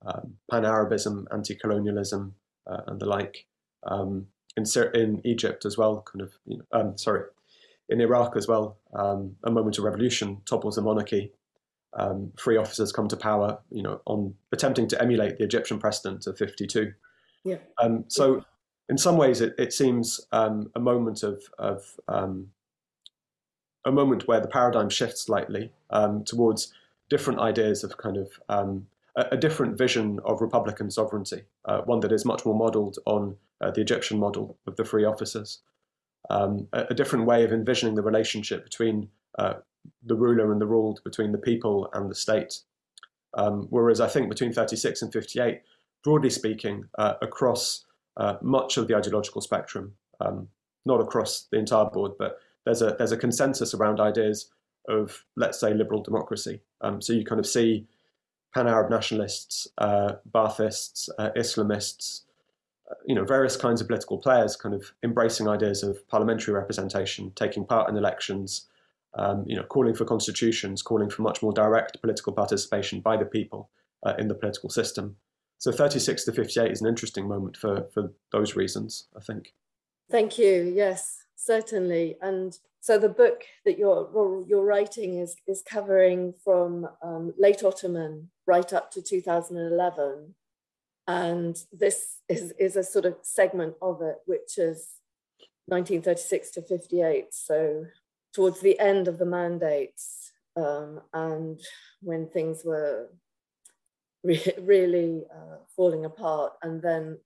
Um, 0.06 0.36
pan-Arabism, 0.50 1.28
anti-colonialism, 1.32 2.36
uh, 2.68 2.82
and 2.88 3.00
the 3.00 3.06
like. 3.06 3.46
Um, 3.84 4.28
in, 4.58 4.66
in 4.94 5.22
Egypt 5.26 5.66
as 5.66 5.78
well, 5.78 6.04
kind 6.12 6.22
of, 6.22 6.34
you 6.46 6.58
know, 6.58 6.80
um, 6.80 6.98
sorry, 6.98 7.24
in 7.90 8.02
Iraq 8.02 8.36
as 8.36 8.48
well, 8.48 8.78
um, 8.94 9.36
a 9.44 9.52
moment 9.52 9.78
of 9.78 9.84
revolution 9.84 10.42
topples 10.46 10.76
the 10.76 10.82
monarchy. 10.82 11.32
Um, 11.94 12.32
free 12.38 12.58
officers 12.58 12.92
come 12.92 13.08
to 13.08 13.18
power, 13.18 13.60
you 13.72 13.82
know, 13.82 14.02
on 14.06 14.34
attempting 14.52 14.88
to 14.90 15.02
emulate 15.02 15.38
the 15.38 15.44
Egyptian 15.44 15.80
precedent 15.80 16.28
of 16.28 16.38
52. 16.38 16.94
Yeah. 17.44 17.58
Um, 17.82 18.06
so, 18.08 18.44
in 18.90 18.98
some 18.98 19.18
ways, 19.18 19.42
it, 19.42 19.56
it 19.58 19.74
seems 19.74 20.22
um, 20.32 20.72
a 20.76 20.80
moment 20.80 21.24
of, 21.24 21.44
of 21.58 21.84
um, 22.08 22.52
a 23.86 23.92
moment 23.92 24.28
where 24.28 24.40
the 24.40 24.48
paradigm 24.48 24.90
shifts 24.90 25.22
slightly 25.22 25.72
um, 25.90 26.24
towards 26.24 26.74
different 27.10 27.40
ideas 27.40 27.84
of 27.84 27.98
kind 27.98 28.18
of 28.18 28.32
um, 28.50 28.88
a, 29.16 29.38
different 29.38 29.78
vision 29.78 30.20
of 30.26 30.42
republican 30.42 30.92
sovereignty, 30.92 31.44
uh, 31.66 31.82
one 31.82 32.00
that 32.02 32.12
is 32.12 32.26
much 32.26 32.46
more 32.46 32.56
modelled 32.56 32.98
on 33.06 33.36
uh, 33.62 33.72
the 33.72 33.82
Egyptian 33.82 34.20
model 34.20 34.58
of 34.68 34.76
the 34.76 34.86
free 34.86 35.06
officers 35.06 35.62
um, 36.30 36.68
a, 36.74 36.86
a, 36.90 36.94
different 36.94 37.26
way 37.26 37.44
of 37.44 37.52
envisioning 37.52 37.96
the 37.96 38.02
relationship 38.02 38.64
between 38.64 39.10
uh, 39.38 39.56
the 40.04 40.16
ruler 40.16 40.52
and 40.52 40.62
the 40.62 40.66
ruled, 40.66 41.02
between 41.04 41.32
the 41.32 41.38
people 41.38 41.90
and 41.94 42.10
the 42.10 42.16
state. 42.16 42.60
Um, 43.36 43.68
whereas 43.70 44.00
I 44.00 44.08
think 44.08 44.30
between 44.30 44.54
36 44.54 45.02
and 45.02 45.14
58, 45.14 45.62
broadly 46.04 46.30
speaking, 46.30 46.86
uh, 46.98 47.16
across 47.22 47.86
uh, 48.18 48.36
much 48.42 48.78
of 48.78 48.88
the 48.88 48.96
ideological 48.96 49.42
spectrum, 49.42 49.94
um, 50.22 50.48
not 50.86 51.02
across 51.02 51.48
the 51.52 51.58
entire 51.58 51.86
board, 51.86 52.14
but 52.18 52.38
there's 52.66 52.82
a 52.82 52.96
there's 52.98 53.12
a 53.12 53.18
consensus 53.18 53.74
around 53.74 54.00
ideas 54.00 54.50
of 54.88 55.26
let's 55.36 55.60
say 55.60 55.74
liberal 55.74 56.02
democracy. 56.02 56.62
Um, 56.82 57.02
so 57.02 57.12
you 57.12 57.26
kind 57.26 57.40
of 57.40 57.46
see 57.46 57.88
pan-Arab 58.56 58.90
nationalists, 58.90 59.68
uh, 59.80 60.14
Baathists, 60.34 61.10
uh, 61.20 61.30
Islamists, 61.36 62.22
you 63.06 63.14
know, 63.14 63.26
various 63.26 63.58
kinds 63.58 63.82
of 63.82 63.88
political 63.88 64.18
players 64.18 64.56
kind 64.56 64.74
of 64.74 64.94
embracing 65.04 65.48
ideas 65.50 65.84
of 65.84 66.08
parliamentary 66.08 66.54
representation, 66.54 67.34
taking 67.36 67.66
part 67.66 67.90
in 67.90 67.98
elections, 67.98 68.68
um, 69.16 69.44
you 69.46 69.58
know, 69.58 69.64
calling 69.64 69.94
for 69.94 70.06
constitutions, 70.06 70.82
calling 70.82 71.10
for 71.10 71.22
much 71.22 71.44
more 71.44 71.52
direct 71.52 72.00
political 72.00 72.32
participation 72.32 73.02
by 73.02 73.18
the 73.18 73.26
people 73.26 73.70
uh, 74.06 74.14
in 74.18 74.30
the 74.30 74.36
political 74.36 74.70
system. 74.70 75.18
So 75.58 75.74
36 75.74 76.24
to 76.24 76.32
58 76.32 76.72
is 76.72 76.82
an 76.82 76.88
interesting 76.88 77.28
moment 77.28 77.58
for, 77.58 77.88
for 77.94 78.14
those 78.32 78.56
reasons, 78.56 79.08
I 79.18 79.20
think. 79.20 79.54
Thank 80.10 80.38
you. 80.38 80.72
Yes, 80.74 81.24
certainly. 81.36 82.16
And 82.22 82.58
so 82.80 82.98
the 83.00 83.10
book 83.10 83.44
that 83.66 83.78
you're, 83.78 84.46
you're 84.48 84.64
writing 84.64 85.18
is, 85.18 85.36
is 85.46 85.62
covering 85.62 86.34
from 86.44 86.88
um, 87.02 87.34
late 87.38 87.64
Ottoman 87.64 88.30
right 88.48 88.72
up 88.74 88.92
to 88.92 89.02
2011 89.02 90.36
and 91.08 91.58
this 91.72 92.22
is, 92.28 92.54
is 92.60 92.76
a 92.76 92.84
sort 92.84 93.06
of 93.06 93.18
segment 93.22 93.76
of 93.82 94.02
it, 94.02 94.18
which 94.26 94.58
is 94.58 94.88
1936 95.68 96.52
to 96.52 96.62
58. 96.62 97.28
So 97.32 97.86
towards 98.34 98.62
the 98.62 98.80
end 98.80 99.08
of 99.08 99.20
the 99.20 99.26
mandates 99.26 100.32
um, 100.56 101.02
and 101.14 101.60
when 102.02 102.28
things 102.28 102.64
were 102.66 103.10
re- 104.24 104.54
really 104.62 105.26
uh, 105.34 105.58
falling 105.76 106.06
apart, 106.06 106.54
and 106.62 106.82
then 106.82 107.20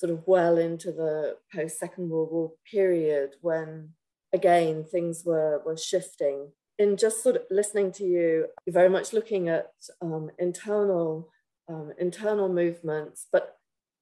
sort 0.00 0.12
of 0.12 0.26
well 0.26 0.58
into 0.58 0.90
the 0.90 1.36
post 1.54 1.78
Second 1.78 2.08
World 2.10 2.32
War 2.32 2.52
period 2.70 3.34
when 3.40 3.90
again 4.32 4.84
things 4.84 5.22
were, 5.24 5.62
were 5.64 5.76
shifting. 5.76 6.48
In 6.82 6.96
just 6.96 7.22
sort 7.22 7.36
of 7.36 7.42
listening 7.48 7.92
to 7.92 8.04
you, 8.04 8.46
you're 8.66 8.72
very 8.72 8.88
much 8.88 9.12
looking 9.12 9.48
at 9.48 9.70
um, 10.00 10.30
internal 10.38 11.30
um, 11.68 11.92
internal 11.96 12.48
movements, 12.48 13.28
but 13.32 13.56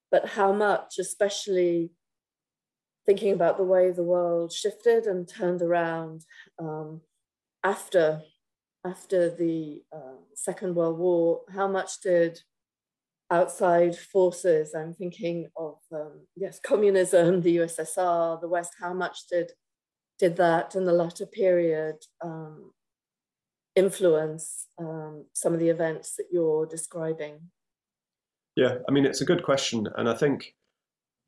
but 0.09 0.29
how 0.29 0.51
much, 0.51 0.97
especially 0.97 1.91
thinking 3.05 3.33
about 3.33 3.57
the 3.57 3.63
way 3.63 3.91
the 3.91 4.09
world 4.15 4.51
shifted 4.51 5.05
and 5.05 5.27
turned 5.27 5.61
around 5.61 6.25
um, 6.57 7.01
after 7.63 8.23
after 8.83 9.29
the 9.29 9.83
uh, 9.95 10.17
Second 10.33 10.75
World 10.75 10.97
War, 10.97 11.41
how 11.53 11.67
much 11.67 12.01
did 12.01 12.41
outside 13.29 13.95
forces, 13.95 14.73
I'm 14.73 14.95
thinking 14.95 15.49
of 15.55 15.75
um, 15.93 16.25
yes, 16.35 16.59
communism, 16.65 17.41
the 17.41 17.57
USSR, 17.57 18.41
the 18.41 18.49
West, 18.49 18.73
how 18.79 18.93
much 18.93 19.27
did 19.27 19.51
did 20.21 20.37
that 20.37 20.75
in 20.75 20.85
the 20.85 20.93
latter 20.93 21.25
period 21.25 21.95
um, 22.23 22.71
influence 23.75 24.67
um, 24.77 25.25
some 25.33 25.51
of 25.51 25.59
the 25.59 25.69
events 25.69 26.15
that 26.15 26.27
you're 26.31 26.67
describing? 26.67 27.39
Yeah, 28.55 28.75
I 28.87 28.91
mean, 28.91 29.03
it's 29.03 29.21
a 29.21 29.25
good 29.25 29.43
question. 29.43 29.87
And 29.97 30.07
I 30.07 30.13
think 30.13 30.53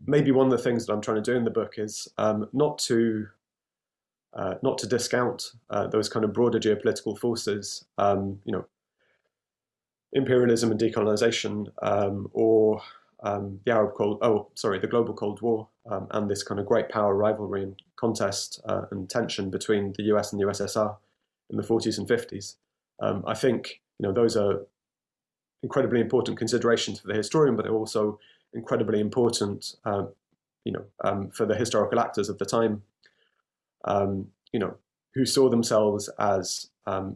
maybe 0.05 0.29
one 0.29 0.45
of 0.45 0.51
the 0.51 0.63
things 0.63 0.85
that 0.85 0.93
I'm 0.93 1.01
trying 1.01 1.23
to 1.23 1.31
do 1.31 1.35
in 1.35 1.43
the 1.43 1.49
book 1.49 1.73
is 1.77 2.07
um, 2.19 2.47
not 2.53 2.77
to 2.89 3.27
uh, 4.35 4.55
not 4.61 4.77
to 4.79 4.87
discount 4.87 5.43
uh, 5.71 5.87
those 5.87 6.09
kind 6.09 6.23
of 6.23 6.33
broader 6.33 6.59
geopolitical 6.59 7.17
forces, 7.17 7.85
um, 7.97 8.39
you 8.45 8.51
know, 8.51 8.65
imperialism 10.11 10.69
and 10.71 10.79
decolonization, 10.79 11.67
um, 11.81 12.29
or 12.33 12.81
um, 13.23 13.59
the 13.65 13.71
Arab 13.71 13.95
Cold, 13.95 14.19
oh, 14.21 14.49
sorry, 14.55 14.79
the 14.79 14.87
global 14.87 15.13
Cold 15.13 15.41
War, 15.41 15.69
um, 15.89 16.07
and 16.11 16.29
this 16.29 16.43
kind 16.43 16.59
of 16.59 16.65
great 16.65 16.89
power 16.89 17.15
rivalry 17.15 17.63
and 17.63 17.81
contest 17.95 18.61
uh, 18.67 18.83
and 18.91 19.09
tension 19.09 19.49
between 19.49 19.93
the 19.97 20.03
US 20.13 20.31
and 20.31 20.41
the 20.41 20.45
USSR 20.45 20.97
in 21.49 21.57
the 21.57 21.63
40s 21.63 21.97
and 21.97 22.07
50s. 22.07 22.55
Um, 23.01 23.23
I 23.25 23.33
think 23.33 23.81
you 23.97 24.07
know 24.07 24.13
those 24.13 24.35
are 24.35 24.65
incredibly 25.63 26.01
important 26.01 26.37
considerations 26.37 26.99
for 26.99 27.07
the 27.07 27.15
historian, 27.15 27.55
but 27.55 27.63
they're 27.63 27.73
also 27.73 28.19
incredibly 28.53 28.99
important, 28.99 29.75
um, 29.85 30.09
you 30.65 30.73
know, 30.73 30.83
um, 31.03 31.29
for 31.31 31.45
the 31.45 31.55
historical 31.55 31.99
actors 31.99 32.27
of 32.29 32.37
the 32.37 32.45
time, 32.45 32.83
um, 33.85 34.27
you 34.51 34.59
know, 34.59 34.75
who 35.15 35.25
saw 35.25 35.49
themselves 35.49 36.09
as 36.19 36.69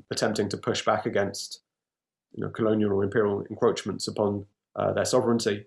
attempting 0.10 0.48
to 0.48 0.58
push 0.58 0.86
back 0.86 1.06
against, 1.06 1.60
you 2.34 2.42
know, 2.42 2.50
colonial 2.50 2.94
or 2.94 3.04
imperial 3.04 3.44
encroachments 3.50 4.08
upon 4.08 4.46
uh, 4.78 4.94
their 4.94 5.06
sovereignty, 5.06 5.66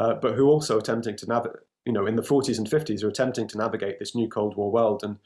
uh, 0.00 0.14
but 0.14 0.34
who 0.34 0.48
also 0.48 0.78
attempting 0.78 1.14
to 1.14 1.26
navigate, 1.26 1.60
you 1.84 1.92
know, 1.92 2.06
in 2.06 2.16
the 2.16 2.22
40s 2.22 2.56
and 2.56 2.68
50s, 2.68 3.04
are 3.04 3.08
attempting 3.08 3.46
to 3.48 3.58
navigate 3.58 3.98
this 3.98 4.14
new 4.14 4.28
Cold 4.28 4.56
War 4.56 4.72
world 4.72 5.04
and 5.04 5.18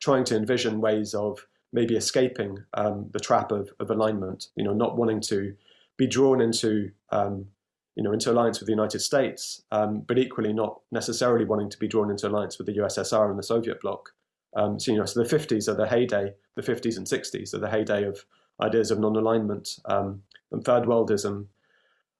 trying 0.00 0.24
to 0.24 0.36
envision 0.36 0.80
ways 0.80 1.12
of 1.12 1.46
maybe 1.72 1.96
escaping 1.96 2.64
um, 2.74 3.10
the 3.12 3.20
trap 3.20 3.52
of, 3.52 3.70
of 3.78 3.90
alignment, 3.90 4.48
you 4.56 4.64
know, 4.64 4.72
not 4.72 4.96
wanting 4.96 5.20
to 5.20 5.54
be 5.98 6.06
drawn 6.06 6.40
into 6.40 6.90
um, 7.10 7.46
you 7.94 8.02
know 8.02 8.12
into 8.12 8.32
alliance 8.32 8.58
with 8.58 8.66
the 8.66 8.72
United 8.72 9.00
States, 9.00 9.62
um, 9.70 10.00
but 10.00 10.18
equally 10.18 10.54
not 10.54 10.80
necessarily 10.90 11.44
wanting 11.44 11.68
to 11.68 11.78
be 11.78 11.86
drawn 11.86 12.10
into 12.10 12.26
alliance 12.26 12.56
with 12.56 12.66
the 12.66 12.78
USSR 12.78 13.28
and 13.28 13.38
the 13.38 13.42
Soviet 13.42 13.82
bloc. 13.82 14.14
Um, 14.56 14.80
so 14.80 14.92
you 14.92 14.98
know, 14.98 15.04
so 15.04 15.22
the 15.22 15.28
50s 15.28 15.68
are 15.68 15.74
the 15.74 15.86
heyday. 15.86 16.32
The 16.54 16.62
50s 16.62 16.96
and 16.96 17.06
60s 17.06 17.52
are 17.52 17.58
the 17.58 17.68
heyday 17.68 18.04
of 18.04 18.24
ideas 18.62 18.90
of 18.90 18.98
non-alignment 18.98 19.78
um, 19.84 20.22
and 20.50 20.64
third 20.64 20.84
worldism 20.84 21.48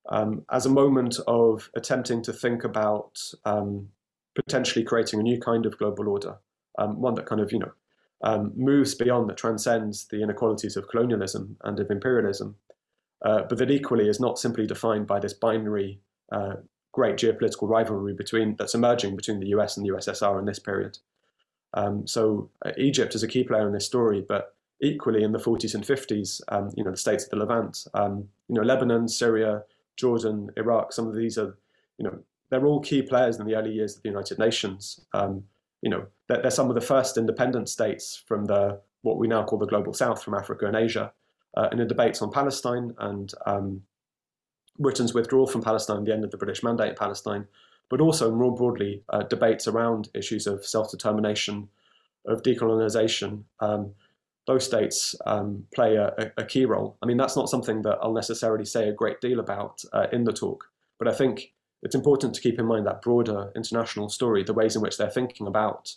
um, 0.08 0.44
as 0.50 0.66
a 0.66 0.70
moment 0.70 1.18
of 1.26 1.70
attempting 1.76 2.22
to 2.22 2.32
think 2.32 2.64
about 2.64 3.20
um, 3.44 3.88
potentially 4.34 4.84
creating 4.84 5.20
a 5.20 5.22
new 5.22 5.38
kind 5.40 5.66
of 5.66 5.78
global 5.78 6.08
order, 6.08 6.36
one 6.76 7.14
that 7.14 7.26
kind 7.26 7.40
of 7.40 7.52
you 7.52 7.58
know 7.58 7.72
moves 8.54 8.94
beyond 8.94 9.28
that 9.28 9.36
transcends 9.36 10.06
the 10.06 10.22
inequalities 10.22 10.76
of 10.76 10.88
colonialism 10.88 11.56
and 11.64 11.80
of 11.80 11.90
imperialism 11.90 12.56
uh, 13.24 13.42
but 13.48 13.58
that 13.58 13.70
equally 13.70 14.08
is 14.08 14.20
not 14.20 14.38
simply 14.38 14.66
defined 14.66 15.06
by 15.06 15.20
this 15.20 15.32
binary 15.32 16.00
uh, 16.32 16.54
great 16.92 17.16
geopolitical 17.16 17.68
rivalry 17.68 18.12
between 18.14 18.56
that's 18.56 18.74
emerging 18.74 19.16
between 19.16 19.40
the 19.40 19.48
US 19.48 19.76
and 19.76 19.86
the 19.86 19.90
USSR 19.90 20.38
in 20.38 20.44
this 20.44 20.58
period. 20.58 20.98
Um, 21.74 22.06
so 22.06 22.50
uh, 22.66 22.72
Egypt 22.76 23.14
is 23.14 23.22
a 23.22 23.28
key 23.28 23.44
player 23.44 23.66
in 23.66 23.72
this 23.72 23.86
story, 23.86 24.24
but 24.26 24.54
equally 24.82 25.22
in 25.22 25.32
the 25.32 25.38
40s 25.38 25.74
and 25.74 25.84
50s, 25.84 26.40
um, 26.48 26.70
you 26.76 26.84
know, 26.84 26.90
the 26.90 26.96
states 26.96 27.24
of 27.24 27.30
the 27.30 27.36
Levant, 27.36 27.86
um, 27.94 28.28
you 28.48 28.56
know, 28.56 28.62
Lebanon, 28.62 29.08
Syria, 29.08 29.62
Jordan, 29.96 30.50
Iraq, 30.56 30.92
some 30.92 31.06
of 31.06 31.14
these 31.14 31.38
are, 31.38 31.56
you 31.98 32.04
know, 32.04 32.18
they're 32.50 32.66
all 32.66 32.80
key 32.80 33.02
players 33.02 33.38
in 33.38 33.46
the 33.46 33.54
early 33.54 33.72
years 33.72 33.96
of 33.96 34.02
the 34.02 34.08
United 34.08 34.38
Nations. 34.38 35.00
Um, 35.14 35.44
you 35.80 35.90
know, 35.90 36.06
they're, 36.28 36.42
they're, 36.42 36.50
some 36.50 36.68
of 36.68 36.74
the 36.74 36.80
first 36.80 37.16
independent 37.16 37.68
states 37.68 38.22
from 38.26 38.44
the 38.44 38.80
what 39.02 39.18
we 39.18 39.26
now 39.26 39.42
call 39.42 39.58
the 39.58 39.66
global 39.66 39.92
south, 39.92 40.22
from 40.22 40.34
Africa 40.34 40.66
and 40.66 40.76
Asia 40.76 41.12
uh, 41.56 41.68
in 41.72 41.78
the 41.78 41.84
debates 41.84 42.22
on 42.22 42.30
Palestine 42.30 42.94
and 42.98 43.32
um, 43.46 43.82
Britain's 44.78 45.12
withdrawal 45.12 45.46
from 45.46 45.62
Palestine, 45.62 46.04
the 46.04 46.12
end 46.12 46.24
of 46.24 46.30
the 46.30 46.36
British 46.36 46.62
mandate 46.62 46.90
in 46.90 46.94
Palestine, 46.94 47.46
but 47.88 48.00
also 48.00 48.30
more 48.30 48.54
broadly 48.54 49.02
uh, 49.10 49.22
debates 49.24 49.66
around 49.66 50.08
issues 50.14 50.46
of 50.46 50.64
self-determination, 50.64 51.68
of 52.26 52.42
decolonization. 52.42 53.42
Um, 53.60 53.92
those 54.46 54.64
states 54.64 55.14
um, 55.26 55.64
play 55.74 55.96
a, 55.96 56.32
a, 56.36 56.44
key 56.44 56.64
role. 56.64 56.96
I 57.00 57.06
mean, 57.06 57.16
that's 57.16 57.36
not 57.36 57.48
something 57.48 57.82
that 57.82 57.98
I'll 58.02 58.12
necessarily 58.12 58.64
say 58.64 58.88
a 58.88 58.92
great 58.92 59.20
deal 59.20 59.38
about 59.38 59.84
uh, 59.92 60.06
in 60.12 60.24
the 60.24 60.32
talk, 60.32 60.64
but 60.98 61.06
I 61.06 61.12
think 61.12 61.52
it's 61.82 61.94
important 61.94 62.34
to 62.34 62.40
keep 62.40 62.58
in 62.58 62.66
mind 62.66 62.86
that 62.86 63.02
broader 63.02 63.52
international 63.54 64.08
story, 64.08 64.42
the 64.42 64.54
ways 64.54 64.76
in 64.76 64.82
which 64.82 64.98
they're 64.98 65.10
thinking 65.10 65.46
about 65.46 65.94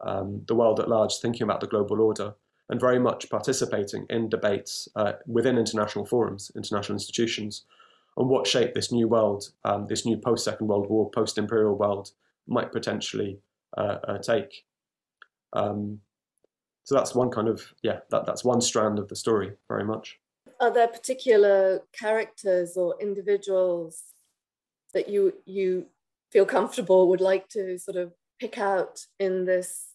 um, 0.00 0.42
the 0.46 0.54
world 0.54 0.80
at 0.80 0.88
large, 0.88 1.18
thinking 1.18 1.42
about 1.42 1.60
the 1.60 1.66
global 1.66 2.00
order, 2.00 2.34
and 2.68 2.80
very 2.80 2.98
much 2.98 3.28
participating 3.30 4.06
in 4.08 4.28
debates 4.28 4.88
uh, 4.96 5.12
within 5.26 5.58
international 5.58 6.06
forums, 6.06 6.50
international 6.56 6.96
institutions, 6.96 7.64
on 8.16 8.28
what 8.28 8.46
shape 8.46 8.74
this 8.74 8.92
new 8.92 9.08
world, 9.08 9.50
um, 9.64 9.86
this 9.88 10.06
new 10.06 10.16
post 10.16 10.44
Second 10.44 10.68
World 10.68 10.88
War, 10.88 11.10
post 11.10 11.36
imperial 11.36 11.76
world 11.76 12.12
might 12.46 12.72
potentially 12.72 13.38
uh, 13.76 13.98
uh, 14.06 14.18
take. 14.18 14.64
Um, 15.52 16.00
so 16.84 16.94
that's 16.94 17.14
one 17.14 17.30
kind 17.30 17.48
of 17.48 17.72
yeah 17.82 18.00
that, 18.10 18.24
that's 18.26 18.44
one 18.44 18.60
strand 18.60 18.98
of 18.98 19.08
the 19.08 19.16
story 19.16 19.52
very 19.68 19.84
much. 19.84 20.18
Are 20.60 20.72
there 20.72 20.88
particular 20.88 21.80
characters 21.92 22.76
or 22.76 22.94
individuals 23.00 24.02
that 24.92 25.08
you 25.08 25.34
you 25.44 25.86
feel 26.30 26.46
comfortable 26.46 27.08
would 27.08 27.20
like 27.20 27.48
to 27.50 27.78
sort 27.78 27.96
of 27.96 28.12
pick 28.40 28.58
out 28.58 29.00
in 29.18 29.44
this 29.44 29.88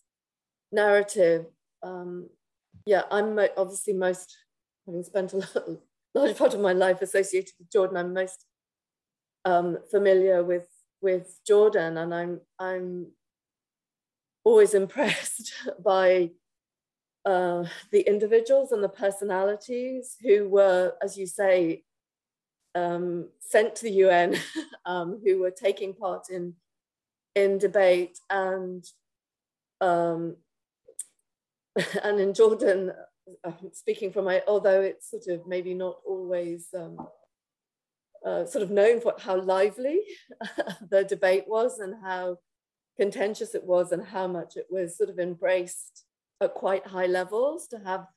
narrative? 0.72 1.46
Um, 1.81 2.29
yeah 2.86 3.03
i'm 3.12 3.39
obviously 3.58 3.93
most 3.93 4.36
having 4.86 5.03
spent 5.03 5.34
a 5.34 5.43
large 6.15 6.36
part 6.36 6.53
of 6.53 6.60
my 6.60 6.74
life 6.74 7.01
associated 7.01 7.53
with 7.60 7.72
jordan 7.72 7.98
i'm 7.98 8.13
most 8.13 8.46
um, 9.46 9.77
familiar 9.89 10.43
with 10.43 10.67
with 11.01 11.39
jordan 11.48 11.98
and 11.98 12.13
i'm 12.13 12.41
i'm 12.60 13.08
always 14.43 14.74
impressed 14.84 15.53
by 15.84 16.31
the 17.29 18.01
individuals 18.07 18.71
and 18.71 18.83
the 18.83 18.89
personalities 18.89 20.15
who 20.21 20.48
were, 20.48 20.93
as 21.01 21.17
you 21.17 21.27
say, 21.27 21.83
um, 22.75 23.29
sent 23.39 23.75
to 23.75 23.83
the 23.83 23.91
UN, 23.91 24.36
um, 24.86 25.19
who 25.24 25.39
were 25.39 25.51
taking 25.51 25.93
part 25.93 26.29
in 26.29 26.55
in 27.36 27.57
debate 27.57 28.19
and 28.29 28.83
um, 29.81 30.36
and 32.03 32.19
in 32.19 32.33
Jordan, 32.33 32.91
uh, 33.43 33.51
speaking 33.74 34.12
from 34.12 34.25
my, 34.25 34.41
although 34.48 34.81
it's 34.81 35.09
sort 35.09 35.27
of 35.27 35.48
maybe 35.48 35.74
not 35.74 35.98
always 36.05 36.67
um, 36.75 37.07
uh, 38.25 38.45
sort 38.45 38.63
of 38.63 38.71
known 38.71 39.00
for 39.00 39.13
how 39.19 39.39
lively 39.39 40.01
the 40.89 41.03
debate 41.03 41.45
was 41.48 41.79
and 41.79 41.95
how 42.03 42.38
contentious 42.98 43.55
it 43.55 43.63
was 43.63 43.91
and 43.91 44.03
how 44.03 44.27
much 44.27 44.57
it 44.57 44.67
was 44.69 44.98
sort 44.98 45.09
of 45.09 45.19
embraced 45.19 46.05
at 46.41 46.53
quite 46.53 46.88
high 46.88 47.05
levels 47.05 47.67
to 47.67 47.79
have 47.79 48.08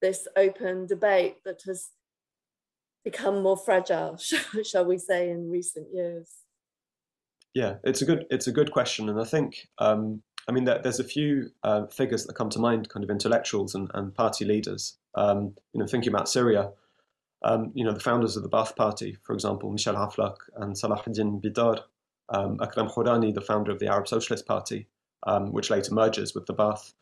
this 0.00 0.28
open 0.36 0.86
debate 0.86 1.36
that 1.44 1.62
has 1.66 1.90
become 3.04 3.42
more 3.42 3.56
fragile, 3.56 4.16
shall 4.64 4.84
we 4.84 4.98
say, 4.98 5.30
in 5.30 5.50
recent 5.50 5.88
years? 5.92 6.30
Yeah, 7.54 7.76
it's 7.84 8.02
a 8.02 8.04
good 8.04 8.26
it's 8.30 8.48
a 8.48 8.52
good 8.52 8.72
question, 8.72 9.08
and 9.08 9.20
I 9.20 9.24
think 9.24 9.68
um, 9.78 10.22
I 10.48 10.52
mean 10.52 10.64
there's 10.64 10.98
a 10.98 11.04
few 11.04 11.50
uh, 11.62 11.86
figures 11.86 12.24
that 12.24 12.34
come 12.34 12.50
to 12.50 12.58
mind, 12.58 12.88
kind 12.88 13.04
of 13.04 13.10
intellectuals 13.10 13.74
and, 13.74 13.90
and 13.94 14.14
party 14.14 14.44
leaders. 14.44 14.96
Um, 15.14 15.54
you 15.72 15.80
know, 15.80 15.86
thinking 15.86 16.12
about 16.12 16.28
Syria, 16.28 16.72
um, 17.44 17.70
you 17.74 17.84
know, 17.84 17.92
the 17.92 18.00
founders 18.00 18.36
of 18.36 18.42
the 18.42 18.48
Ba'ath 18.48 18.74
Party, 18.74 19.16
for 19.22 19.34
example, 19.34 19.70
Michel 19.70 19.94
Aflaq 19.94 20.36
and 20.56 20.74
Salahuddin 20.74 21.40
Bitar, 21.40 21.80
um, 22.30 22.58
Akram 22.60 22.88
Hourani, 22.88 23.32
the 23.32 23.40
founder 23.40 23.70
of 23.70 23.78
the 23.78 23.86
Arab 23.86 24.08
Socialist 24.08 24.46
Party, 24.46 24.88
um, 25.26 25.52
which 25.52 25.70
later 25.70 25.94
merges 25.94 26.34
with 26.34 26.46
the 26.46 26.54
Ba'ath. 26.54 26.94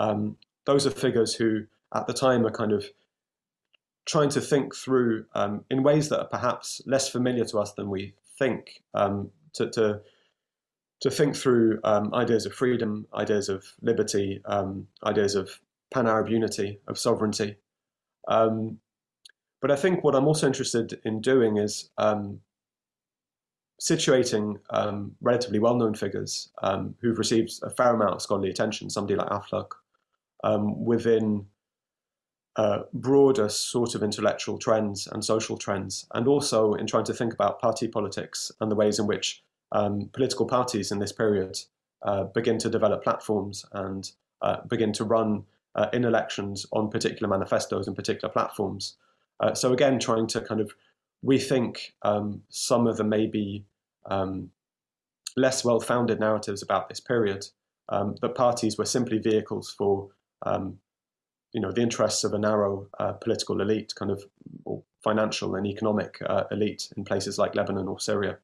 Um, 0.00 0.36
those 0.64 0.86
are 0.86 0.90
figures 0.90 1.34
who, 1.34 1.64
at 1.94 2.06
the 2.06 2.12
time, 2.12 2.46
are 2.46 2.50
kind 2.50 2.72
of 2.72 2.84
trying 4.06 4.30
to 4.30 4.40
think 4.40 4.74
through 4.74 5.26
um, 5.34 5.64
in 5.70 5.82
ways 5.82 6.08
that 6.08 6.20
are 6.20 6.28
perhaps 6.28 6.80
less 6.86 7.08
familiar 7.08 7.44
to 7.44 7.58
us 7.58 7.72
than 7.74 7.90
we 7.90 8.14
think. 8.38 8.82
Um, 8.94 9.30
to, 9.54 9.68
to, 9.70 10.00
to 11.00 11.10
think 11.10 11.36
through 11.36 11.80
um, 11.84 12.14
ideas 12.14 12.46
of 12.46 12.54
freedom, 12.54 13.06
ideas 13.12 13.48
of 13.48 13.64
liberty, 13.82 14.40
um, 14.44 14.86
ideas 15.04 15.34
of 15.34 15.60
pan-Arab 15.92 16.28
unity, 16.28 16.80
of 16.88 16.98
sovereignty. 16.98 17.56
Um, 18.28 18.78
but 19.60 19.70
I 19.70 19.76
think 19.76 20.02
what 20.02 20.14
I'm 20.14 20.28
also 20.28 20.46
interested 20.46 21.00
in 21.04 21.20
doing 21.20 21.58
is 21.58 21.90
situating 23.80 24.60
um, 24.70 25.16
relatively 25.20 25.58
well-known 25.58 25.94
figures 25.94 26.50
um, 26.62 26.94
who've 27.00 27.18
received 27.18 27.52
a 27.62 27.70
fair 27.70 27.94
amount 27.94 28.14
of 28.14 28.22
scholarly 28.22 28.50
attention, 28.50 28.90
somebody 28.90 29.16
like 29.16 29.28
Aflaq, 29.28 29.68
um, 30.44 30.84
within 30.84 31.46
uh, 32.56 32.80
broader 32.92 33.48
sort 33.48 33.94
of 33.94 34.02
intellectual 34.02 34.58
trends 34.58 35.06
and 35.06 35.24
social 35.24 35.56
trends, 35.56 36.06
and 36.14 36.26
also 36.26 36.74
in 36.74 36.86
trying 36.86 37.04
to 37.04 37.14
think 37.14 37.32
about 37.32 37.60
party 37.60 37.88
politics 37.88 38.50
and 38.60 38.70
the 38.70 38.76
ways 38.76 38.98
in 38.98 39.06
which 39.06 39.42
um, 39.72 40.10
political 40.12 40.46
parties 40.46 40.90
in 40.90 40.98
this 40.98 41.12
period 41.12 41.58
uh, 42.02 42.24
begin 42.24 42.58
to 42.58 42.68
develop 42.68 43.02
platforms 43.02 43.64
and 43.72 44.12
uh, 44.42 44.56
begin 44.68 44.92
to 44.92 45.04
run 45.04 45.44
uh, 45.74 45.86
in 45.92 46.04
elections 46.04 46.66
on 46.72 46.90
particular 46.90 47.28
manifestos 47.28 47.86
and 47.86 47.94
particular 47.94 48.32
platforms. 48.32 48.96
Uh, 49.38 49.54
so 49.54 49.72
again, 49.72 49.98
trying 49.98 50.26
to 50.26 50.40
kind 50.40 50.60
of 50.60 50.74
rethink 51.24 51.92
um, 52.02 52.42
some 52.48 52.86
of 52.86 52.96
the 52.96 53.04
maybe 53.04 53.64
um, 54.06 54.50
less 55.36 55.64
well-founded 55.64 56.18
narratives 56.18 56.62
about 56.62 56.88
this 56.88 57.00
period, 57.00 57.46
um, 57.90 58.16
that 58.22 58.34
parties 58.34 58.76
were 58.78 58.84
simply 58.84 59.18
vehicles 59.18 59.70
for, 59.70 60.08
um, 60.42 60.78
you 61.52 61.60
know, 61.60 61.72
the 61.72 61.82
interests 61.82 62.24
of 62.24 62.32
a 62.32 62.38
narrow 62.38 62.88
uh, 62.98 63.12
political 63.12 63.60
elite, 63.60 63.92
kind 63.96 64.10
of 64.10 64.24
financial 65.02 65.54
and 65.54 65.66
economic 65.66 66.18
uh, 66.26 66.44
elite 66.50 66.92
in 66.96 67.04
places 67.04 67.38
like 67.38 67.54
Lebanon 67.54 67.88
or 67.88 67.98
Syria. 67.98 68.38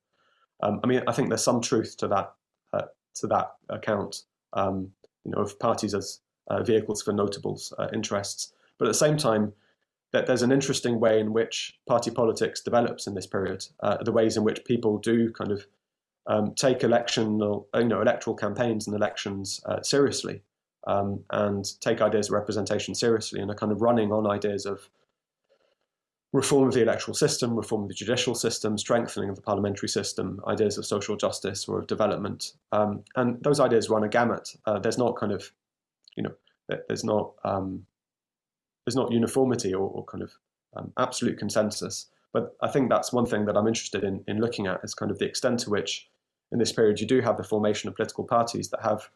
Um, 0.62 0.80
I 0.82 0.86
mean, 0.86 1.02
I 1.06 1.12
think 1.12 1.28
there's 1.28 1.44
some 1.44 1.60
truth 1.60 1.96
to 1.98 2.08
that 2.08 2.32
uh, 2.72 2.86
to 3.16 3.26
that 3.28 3.54
account, 3.68 4.22
um, 4.54 4.90
you 5.24 5.30
know, 5.30 5.38
of 5.38 5.58
parties 5.58 5.94
as 5.94 6.20
uh, 6.48 6.62
vehicles 6.62 7.02
for 7.02 7.12
notables' 7.12 7.72
uh, 7.78 7.88
interests, 7.92 8.52
but 8.78 8.86
at 8.86 8.90
the 8.90 8.94
same 8.94 9.16
time 9.16 9.52
that 10.12 10.26
there's 10.26 10.42
an 10.42 10.52
interesting 10.52 10.98
way 10.98 11.20
in 11.20 11.32
which 11.32 11.78
party 11.86 12.10
politics 12.10 12.62
develops 12.62 13.06
in 13.06 13.14
this 13.14 13.26
period, 13.26 13.66
uh, 13.80 14.02
the 14.02 14.12
ways 14.12 14.36
in 14.36 14.44
which 14.44 14.64
people 14.64 14.98
do 14.98 15.30
kind 15.32 15.50
of 15.50 15.66
um, 16.28 16.54
take 16.54 16.82
election, 16.82 17.38
you 17.38 17.84
know, 17.84 18.00
electoral 18.00 18.36
campaigns 18.36 18.86
and 18.86 18.96
elections 18.96 19.60
seriously, 19.82 20.42
um, 20.86 21.24
and 21.30 21.64
take 21.80 22.00
ideas 22.00 22.28
of 22.28 22.32
representation 22.32 22.94
seriously, 22.94 23.40
and 23.40 23.50
are 23.50 23.54
kind 23.54 23.72
of 23.72 23.82
running 23.82 24.12
on 24.12 24.26
ideas 24.26 24.66
of 24.66 24.88
reform 26.32 26.68
of 26.68 26.74
the 26.74 26.82
electoral 26.82 27.14
system, 27.14 27.56
reform 27.56 27.82
of 27.82 27.88
the 27.88 27.94
judicial 27.94 28.34
system, 28.34 28.76
strengthening 28.76 29.30
of 29.30 29.36
the 29.36 29.42
parliamentary 29.42 29.88
system, 29.88 30.40
ideas 30.46 30.76
of 30.76 30.84
social 30.84 31.16
justice 31.16 31.66
or 31.68 31.78
of 31.78 31.86
development, 31.86 32.52
um, 32.72 33.02
and 33.16 33.42
those 33.42 33.60
ideas 33.60 33.88
run 33.88 34.04
a 34.04 34.08
gamut. 34.08 34.54
Uh, 34.66 34.78
there's 34.78 34.98
not 34.98 35.16
kind 35.16 35.32
of, 35.32 35.52
you 36.16 36.22
know, 36.22 36.34
there's 36.88 37.04
not 37.04 37.32
um, 37.44 37.86
there's 38.84 38.96
not 38.96 39.12
uniformity 39.12 39.74
or, 39.74 39.88
or 39.88 40.04
kind 40.04 40.22
of 40.22 40.32
um, 40.76 40.92
absolute 40.98 41.38
consensus. 41.38 42.06
But 42.32 42.54
I 42.60 42.68
think 42.68 42.90
that's 42.90 43.14
one 43.14 43.24
thing 43.24 43.46
that 43.46 43.56
I'm 43.56 43.66
interested 43.66 44.04
in, 44.04 44.22
in 44.28 44.40
looking 44.40 44.66
at 44.66 44.80
is 44.84 44.94
kind 44.94 45.10
of 45.10 45.18
the 45.18 45.24
extent 45.24 45.60
to 45.60 45.70
which, 45.70 46.08
in 46.52 46.58
this 46.58 46.72
period, 46.72 47.00
you 47.00 47.06
do 47.06 47.20
have 47.22 47.38
the 47.38 47.44
formation 47.44 47.88
of 47.88 47.96
political 47.96 48.24
parties 48.24 48.68
that 48.70 48.82
have 48.82 49.08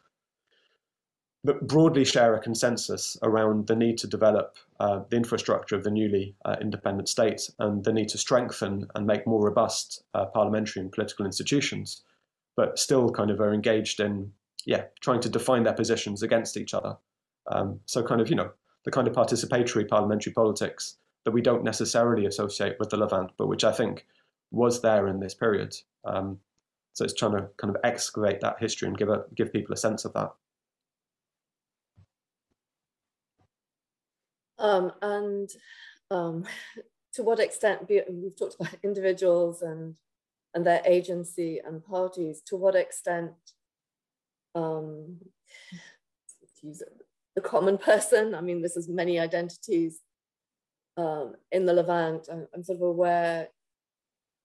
that 1.44 1.66
broadly 1.66 2.04
share 2.04 2.34
a 2.34 2.40
consensus 2.40 3.16
around 3.22 3.66
the 3.66 3.76
need 3.76 3.96
to 3.98 4.06
develop 4.06 4.56
uh, 4.78 5.00
the 5.08 5.16
infrastructure 5.16 5.74
of 5.74 5.84
the 5.84 5.90
newly 5.90 6.34
uh, 6.44 6.56
independent 6.60 7.08
states 7.08 7.50
and 7.58 7.82
the 7.84 7.92
need 7.92 8.08
to 8.08 8.18
strengthen 8.18 8.86
and 8.94 9.06
make 9.06 9.26
more 9.26 9.44
robust 9.44 10.02
uh, 10.14 10.26
parliamentary 10.26 10.82
and 10.82 10.92
political 10.92 11.24
institutions, 11.24 12.02
but 12.56 12.78
still 12.78 13.10
kind 13.10 13.30
of 13.30 13.40
are 13.40 13.54
engaged 13.54 14.00
in, 14.00 14.30
yeah, 14.66 14.84
trying 15.00 15.20
to 15.20 15.30
define 15.30 15.62
their 15.62 15.72
positions 15.72 16.22
against 16.22 16.58
each 16.58 16.74
other. 16.74 16.96
Um, 17.50 17.80
so 17.86 18.02
kind 18.02 18.20
of, 18.20 18.28
you 18.28 18.36
know, 18.36 18.50
the 18.84 18.90
kind 18.90 19.08
of 19.08 19.14
participatory 19.14 19.88
parliamentary 19.88 20.32
politics 20.32 20.96
that 21.24 21.32
we 21.32 21.40
don't 21.40 21.64
necessarily 21.64 22.26
associate 22.26 22.76
with 22.78 22.90
the 22.90 22.96
Levant, 22.96 23.30
but 23.38 23.48
which 23.48 23.64
I 23.64 23.72
think 23.72 24.06
was 24.50 24.82
there 24.82 25.06
in 25.08 25.20
this 25.20 25.34
period. 25.34 25.74
Um, 26.04 26.38
so 26.92 27.04
it's 27.04 27.14
trying 27.14 27.32
to 27.32 27.48
kind 27.56 27.74
of 27.74 27.80
excavate 27.82 28.40
that 28.40 28.56
history 28.60 28.88
and 28.88 28.98
give 28.98 29.08
a, 29.08 29.24
give 29.34 29.52
people 29.52 29.72
a 29.72 29.76
sense 29.76 30.04
of 30.04 30.12
that. 30.14 30.32
Um, 34.60 34.92
and 35.02 35.50
um, 36.10 36.44
to 37.14 37.22
what 37.22 37.40
extent, 37.40 37.88
we've 37.88 38.36
talked 38.38 38.56
about 38.60 38.76
individuals 38.82 39.62
and 39.62 39.96
and 40.52 40.66
their 40.66 40.82
agency 40.84 41.60
and 41.64 41.84
parties. 41.84 42.42
To 42.46 42.56
what 42.56 42.74
extent, 42.74 43.32
um, 44.54 45.18
the 47.34 47.40
common 47.40 47.78
person. 47.78 48.34
I 48.34 48.40
mean, 48.40 48.62
this 48.62 48.76
is 48.76 48.88
many 48.88 49.18
identities 49.18 50.00
um, 50.96 51.34
in 51.52 51.66
the 51.66 51.72
Levant. 51.72 52.28
I'm, 52.30 52.48
I'm, 52.54 52.64
sort 52.64 52.76
of 52.76 52.82
aware, 52.82 53.48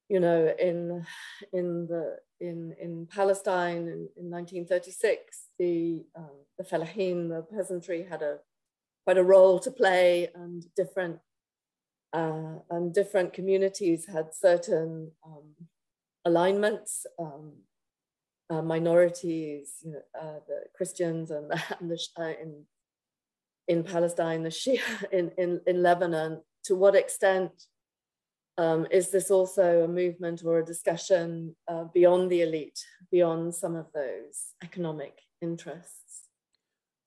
you 0.10 0.20
know, 0.20 0.54
in 0.60 1.06
in 1.52 1.88
the 1.88 2.18
in 2.40 2.76
in 2.80 3.08
Palestine 3.08 3.88
in, 3.88 4.10
in 4.16 4.30
1936, 4.30 5.48
the 5.58 6.06
um, 6.16 6.30
the 6.58 6.64
Fellahin, 6.64 7.30
the 7.30 7.42
peasantry, 7.42 8.04
had 8.04 8.22
a 8.22 8.38
quite 9.06 9.18
a 9.18 9.24
role 9.24 9.60
to 9.60 9.72
play, 9.72 10.30
and 10.36 10.66
different 10.76 11.20
uh, 12.14 12.60
and 12.70 12.94
different 12.94 13.34
communities 13.34 14.06
had 14.06 14.34
certain 14.34 15.12
um, 15.26 15.68
alignments. 16.26 17.06
Um, 17.20 17.54
uh, 18.48 18.62
minorities, 18.62 19.78
you 19.84 19.92
know, 19.92 20.02
uh, 20.22 20.40
the 20.48 20.66
Christians 20.76 21.32
and, 21.32 21.52
and 21.80 21.90
the, 21.90 22.00
uh, 22.20 22.34
in 22.40 22.64
in 23.68 23.84
Palestine, 23.84 24.44
the 24.44 24.50
Shia 24.50 24.80
in, 25.12 25.32
in, 25.38 25.62
in 25.66 25.82
Lebanon, 25.82 26.42
to 26.66 26.76
what 26.76 26.96
extent 26.96 27.52
um, 28.58 28.88
is 28.92 29.10
this 29.10 29.32
also 29.32 29.84
a 29.84 29.88
movement 29.88 30.44
or 30.46 30.60
a 30.60 30.66
discussion 30.66 31.56
uh, 31.68 31.86
beyond 31.94 32.32
the 32.32 32.42
elite, 32.42 32.80
beyond 33.12 33.54
some 33.54 33.76
of 33.76 33.88
those 33.94 34.54
economic 34.64 35.20
interests? 35.42 36.05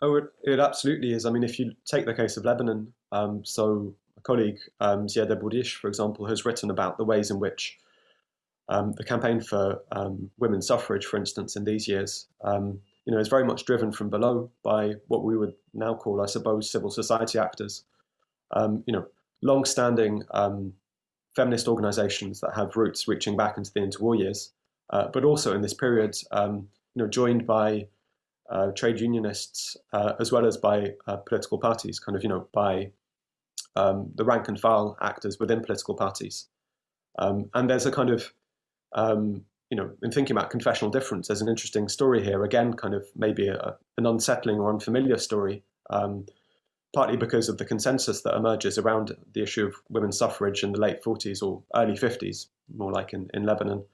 Oh, 0.00 0.14
it, 0.16 0.24
it 0.44 0.60
absolutely 0.60 1.12
is. 1.12 1.26
I 1.26 1.30
mean, 1.30 1.42
if 1.42 1.58
you 1.58 1.72
take 1.84 2.06
the 2.06 2.14
case 2.14 2.36
of 2.36 2.44
Lebanon, 2.44 2.92
um, 3.10 3.44
so 3.44 3.94
a 4.16 4.20
colleague, 4.20 4.58
um, 4.80 5.06
Ziad 5.06 5.30
Abu-Rish, 5.30 5.76
for 5.76 5.88
example, 5.88 6.26
has 6.26 6.44
written 6.44 6.70
about 6.70 6.98
the 6.98 7.04
ways 7.04 7.30
in 7.30 7.40
which 7.40 7.78
um, 8.68 8.92
the 8.96 9.04
campaign 9.04 9.40
for 9.40 9.80
um, 9.92 10.30
women's 10.38 10.68
suffrage, 10.68 11.04
for 11.04 11.16
instance, 11.16 11.56
in 11.56 11.64
these 11.64 11.88
years, 11.88 12.28
um, 12.44 12.78
you 13.06 13.12
know, 13.12 13.18
is 13.18 13.28
very 13.28 13.44
much 13.44 13.64
driven 13.64 13.90
from 13.90 14.08
below 14.10 14.50
by 14.62 14.92
what 15.08 15.24
we 15.24 15.36
would 15.36 15.54
now 15.74 15.94
call, 15.94 16.20
I 16.20 16.26
suppose, 16.26 16.70
civil 16.70 16.90
society 16.90 17.38
actors. 17.38 17.84
Um, 18.52 18.84
you 18.86 18.92
know, 18.92 19.06
long-standing 19.42 20.22
feminist 21.34 21.68
organisations 21.68 22.40
that 22.40 22.54
have 22.54 22.76
roots 22.76 23.08
reaching 23.08 23.36
back 23.36 23.56
into 23.56 23.72
the 23.72 23.80
interwar 23.80 24.18
years, 24.18 24.52
uh, 24.90 25.08
but 25.12 25.24
also 25.24 25.54
in 25.54 25.62
this 25.62 25.74
period, 25.74 26.16
you 26.32 26.66
know, 26.94 27.06
joined 27.06 27.46
by 27.46 27.86
uh, 28.50 28.70
trade 28.72 29.00
unionists 29.00 29.76
uh, 29.92 30.14
as 30.20 30.32
well 30.32 30.46
as 30.46 30.56
by 30.56 30.92
uh, 31.06 31.16
political 31.16 31.58
parties, 31.58 31.98
kind 31.98 32.16
of, 32.16 32.22
you 32.22 32.28
know, 32.28 32.48
by 32.52 32.90
the 33.74 34.24
rank 34.24 34.48
and 34.48 34.58
file 34.58 34.96
actors 35.00 35.38
within 35.38 35.62
political 35.62 35.94
parties. 35.94 36.46
and 37.16 37.70
there's 37.70 37.86
a 37.86 37.92
kind 37.92 38.10
of 38.10 38.32
um, 38.92 39.44
you 39.70 39.76
know, 39.76 39.90
in 40.02 40.10
thinking 40.10 40.36
about 40.36 40.50
confessional 40.50 40.90
difference, 40.90 41.28
there's 41.28 41.42
an 41.42 41.48
interesting 41.48 41.88
story 41.88 42.24
here. 42.24 42.42
Again, 42.44 42.74
kind 42.74 42.94
of 42.94 43.06
maybe 43.14 43.48
a, 43.48 43.76
an 43.98 44.06
unsettling 44.06 44.58
or 44.58 44.72
unfamiliar 44.72 45.18
story, 45.18 45.62
um, 45.90 46.24
partly 46.94 47.16
because 47.16 47.48
of 47.48 47.58
the 47.58 47.66
consensus 47.66 48.22
that 48.22 48.34
emerges 48.34 48.78
around 48.78 49.14
the 49.34 49.42
issue 49.42 49.66
of 49.66 49.74
women's 49.90 50.18
suffrage 50.18 50.62
in 50.62 50.72
the 50.72 50.80
late 50.80 51.02
40s 51.02 51.42
or 51.42 51.62
early 51.74 51.94
50s, 51.94 52.46
more 52.74 52.92
like 52.92 53.12
in, 53.12 53.28
in 53.34 53.44
Lebanon, 53.44 53.84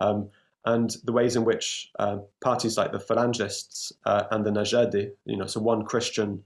um, 0.00 0.30
and 0.64 0.96
the 1.04 1.12
ways 1.12 1.36
in 1.36 1.44
which 1.44 1.90
uh, 1.98 2.18
parties 2.40 2.78
like 2.78 2.92
the 2.92 2.98
Phalangists 2.98 3.92
uh, 4.06 4.24
and 4.30 4.44
the 4.44 4.50
Najadi, 4.50 5.10
you 5.26 5.36
know, 5.36 5.46
so 5.46 5.60
one 5.60 5.84
Christian, 5.84 6.42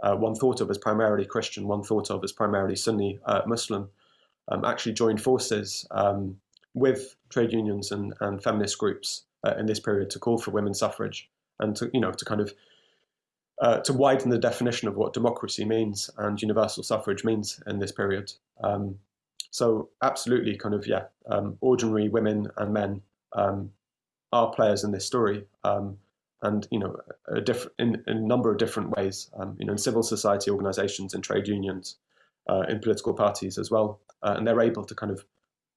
uh, 0.00 0.14
one 0.14 0.34
thought 0.34 0.60
of 0.60 0.70
as 0.70 0.78
primarily 0.78 1.24
Christian, 1.24 1.66
one 1.66 1.82
thought 1.82 2.10
of 2.10 2.22
as 2.22 2.32
primarily 2.32 2.76
Sunni 2.76 3.18
uh, 3.26 3.42
Muslim, 3.46 3.88
um, 4.48 4.64
actually 4.64 4.92
joined 4.92 5.20
forces 5.20 5.86
um, 5.90 6.36
with 6.74 7.16
trade 7.28 7.52
unions 7.52 7.90
and, 7.90 8.14
and 8.20 8.42
feminist 8.42 8.78
groups 8.78 9.24
uh, 9.44 9.54
in 9.58 9.66
this 9.66 9.80
period 9.80 10.10
to 10.10 10.18
call 10.20 10.38
for 10.38 10.52
women's 10.52 10.78
suffrage 10.78 11.28
and 11.58 11.74
to 11.74 11.90
you 11.92 12.00
know 12.00 12.12
to 12.12 12.24
kind 12.24 12.40
of 12.40 12.54
uh, 13.62 13.78
to 13.80 13.92
widen 13.92 14.30
the 14.30 14.38
definition 14.38 14.86
of 14.86 14.96
what 14.96 15.12
democracy 15.12 15.64
means 15.64 16.10
and 16.18 16.40
universal 16.42 16.82
suffrage 16.82 17.24
means 17.24 17.60
in 17.66 17.78
this 17.78 17.90
period. 17.90 18.32
Um, 18.62 18.98
so 19.50 19.88
absolutely, 20.02 20.56
kind 20.56 20.74
of 20.74 20.86
yeah, 20.86 21.04
um, 21.30 21.56
ordinary 21.60 22.08
women 22.08 22.48
and 22.58 22.72
men 22.72 23.00
um, 23.36 23.70
are 24.32 24.50
players 24.50 24.82
in 24.82 24.90
this 24.90 25.06
story, 25.06 25.44
um, 25.62 25.96
and 26.42 26.66
you 26.70 26.78
know, 26.78 26.96
a 27.28 27.40
diff- 27.40 27.68
in, 27.78 28.02
in, 28.06 28.16
a 28.16 28.20
number 28.20 28.50
of 28.50 28.58
different 28.58 28.90
ways. 28.90 29.30
Um, 29.38 29.56
you 29.58 29.66
know, 29.66 29.72
in 29.72 29.78
civil 29.78 30.02
society 30.02 30.50
organisations, 30.50 31.14
in 31.14 31.22
trade 31.22 31.46
unions, 31.46 31.96
uh, 32.48 32.64
in 32.68 32.80
political 32.80 33.14
parties 33.14 33.58
as 33.58 33.70
well, 33.70 34.00
uh, 34.22 34.34
and 34.36 34.46
they're 34.46 34.60
able 34.60 34.84
to 34.84 34.94
kind 34.94 35.12
of 35.12 35.24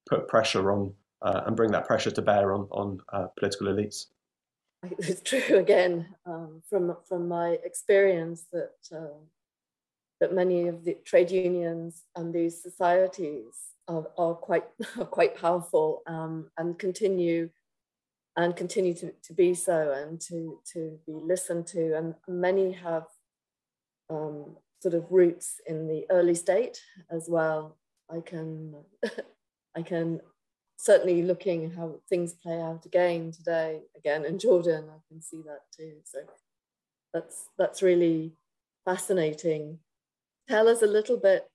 put 0.08 0.28
pressure 0.28 0.72
on 0.72 0.93
uh, 1.22 1.41
and 1.45 1.56
bring 1.56 1.72
that 1.72 1.86
pressure 1.86 2.12
to 2.12 2.22
bear 2.22 2.54
on, 2.54 2.67
on 2.72 3.02
uh, 3.13 3.28
political 3.38 3.67
elites. 3.67 4.08
It's 5.00 5.22
true 5.22 5.58
again 5.58 6.15
um, 6.26 6.62
from 6.69 6.95
from 7.04 7.28
my 7.28 7.58
experience 7.65 8.45
that 8.54 8.76
uh, 8.93 9.19
that 10.22 10.34
many 10.34 10.67
of 10.67 10.86
the 10.86 10.98
trade 11.04 11.32
unions 11.32 12.04
and 12.15 12.34
these 12.34 12.62
societies 12.62 13.76
are, 13.89 14.08
are 14.17 14.36
quite 14.36 14.65
are 14.99 15.06
quite 15.06 15.36
powerful 15.36 16.02
um, 16.08 16.49
and 16.58 16.78
continue 16.80 17.49
and 18.38 18.56
continue 18.56 18.93
to, 18.93 19.12
to 19.23 19.34
be 19.34 19.54
so 19.54 19.91
and 19.91 20.21
to 20.21 20.60
to 20.73 20.97
be 21.06 21.13
listened 21.13 21.67
to 21.67 21.97
and 21.97 22.15
many 22.28 22.71
have 22.71 23.06
um, 24.10 24.56
sort 24.82 24.93
of 24.93 25.06
roots 25.10 25.60
in 25.67 25.88
the 25.88 26.06
early 26.10 26.36
state 26.36 26.82
as 27.12 27.28
well. 27.30 27.78
I 28.10 28.21
can 28.21 28.75
I 29.75 29.82
can 29.82 30.21
certainly 30.78 31.21
looking 31.21 31.71
how 31.71 31.95
things 32.08 32.34
play 32.34 32.62
out 32.62 32.86
again 32.86 33.32
today, 33.32 33.82
again 33.97 34.23
in 34.23 34.39
Jordan, 34.39 34.86
I 34.89 34.99
can 35.10 35.21
see 35.21 35.41
that 35.45 35.63
too. 35.75 35.95
So 36.06 36.19
that's 37.13 37.49
that's 37.58 37.82
really 37.82 38.34
fascinating. 38.86 39.80
Tell 40.47 40.67
us 40.67 40.82
a 40.82 40.88
little 40.88 41.17
bit 41.17 41.49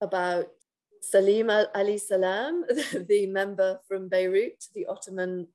about 0.00 0.48
Salim 1.10 1.50
Ali 1.50 1.98
Salam, 1.98 2.64
the 3.08 3.26
member 3.26 3.80
from 3.88 4.08
Beirut, 4.08 4.64
the 4.74 4.86
Ottoman 4.86 5.48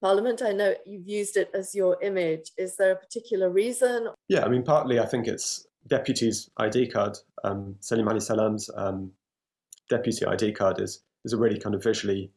Parliament. 0.00 0.42
I 0.42 0.52
know 0.52 0.74
you've 0.86 1.08
used 1.08 1.36
it 1.36 1.50
as 1.54 1.74
your 1.74 2.00
image. 2.02 2.52
Is 2.56 2.76
there 2.76 2.92
a 2.92 2.96
particular 2.96 3.50
reason? 3.50 4.08
Yeah, 4.28 4.44
I 4.44 4.48
mean, 4.48 4.62
partly 4.62 5.00
I 5.00 5.06
think 5.06 5.26
it's 5.26 5.66
deputy's 5.86 6.50
ID 6.56 6.88
card. 6.88 7.16
Um, 7.44 7.76
Salim 7.80 8.08
Ali 8.08 8.20
Salam's 8.20 8.70
um, 8.76 9.12
deputy 9.88 10.24
ID 10.24 10.52
card 10.52 10.80
is 10.80 11.02
is 11.24 11.32
a 11.32 11.36
really 11.36 11.58
kind 11.58 11.74
of 11.74 11.82
visually 11.82 12.30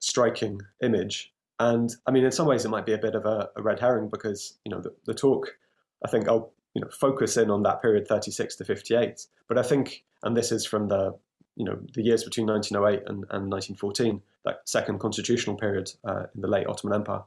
striking 0.00 0.60
image. 0.82 1.32
And 1.60 1.90
I 2.06 2.10
mean, 2.10 2.24
in 2.24 2.32
some 2.32 2.46
ways, 2.46 2.64
it 2.64 2.68
might 2.68 2.86
be 2.86 2.94
a 2.94 2.98
bit 2.98 3.14
of 3.14 3.26
a, 3.26 3.48
a 3.56 3.62
red 3.62 3.80
herring 3.80 4.08
because 4.08 4.58
you 4.64 4.70
know 4.70 4.80
the, 4.80 4.94
the, 5.06 5.14
talk. 5.14 5.56
I 6.04 6.08
think 6.08 6.28
I'll 6.28 6.52
you 6.74 6.82
know 6.82 6.88
focus 6.90 7.36
in 7.36 7.50
on 7.50 7.62
that 7.62 7.80
period, 7.80 8.08
36 8.08 8.56
to 8.56 8.64
58. 8.64 9.26
But 9.48 9.58
I 9.58 9.62
think, 9.62 10.04
and 10.22 10.36
this 10.36 10.50
is 10.50 10.66
from 10.66 10.88
the 10.88 11.14
you 11.56 11.64
know 11.64 11.78
the 11.94 12.02
years 12.02 12.24
between 12.24 12.46
1908 12.46 13.08
and, 13.08 13.24
and 13.30 13.50
1914, 13.50 14.20
that 14.44 14.60
second 14.64 14.98
constitutional 15.00 15.56
period 15.56 15.92
uh, 16.04 16.24
in 16.34 16.40
the 16.40 16.48
late 16.48 16.66
Ottoman 16.66 16.96
Empire. 16.96 17.22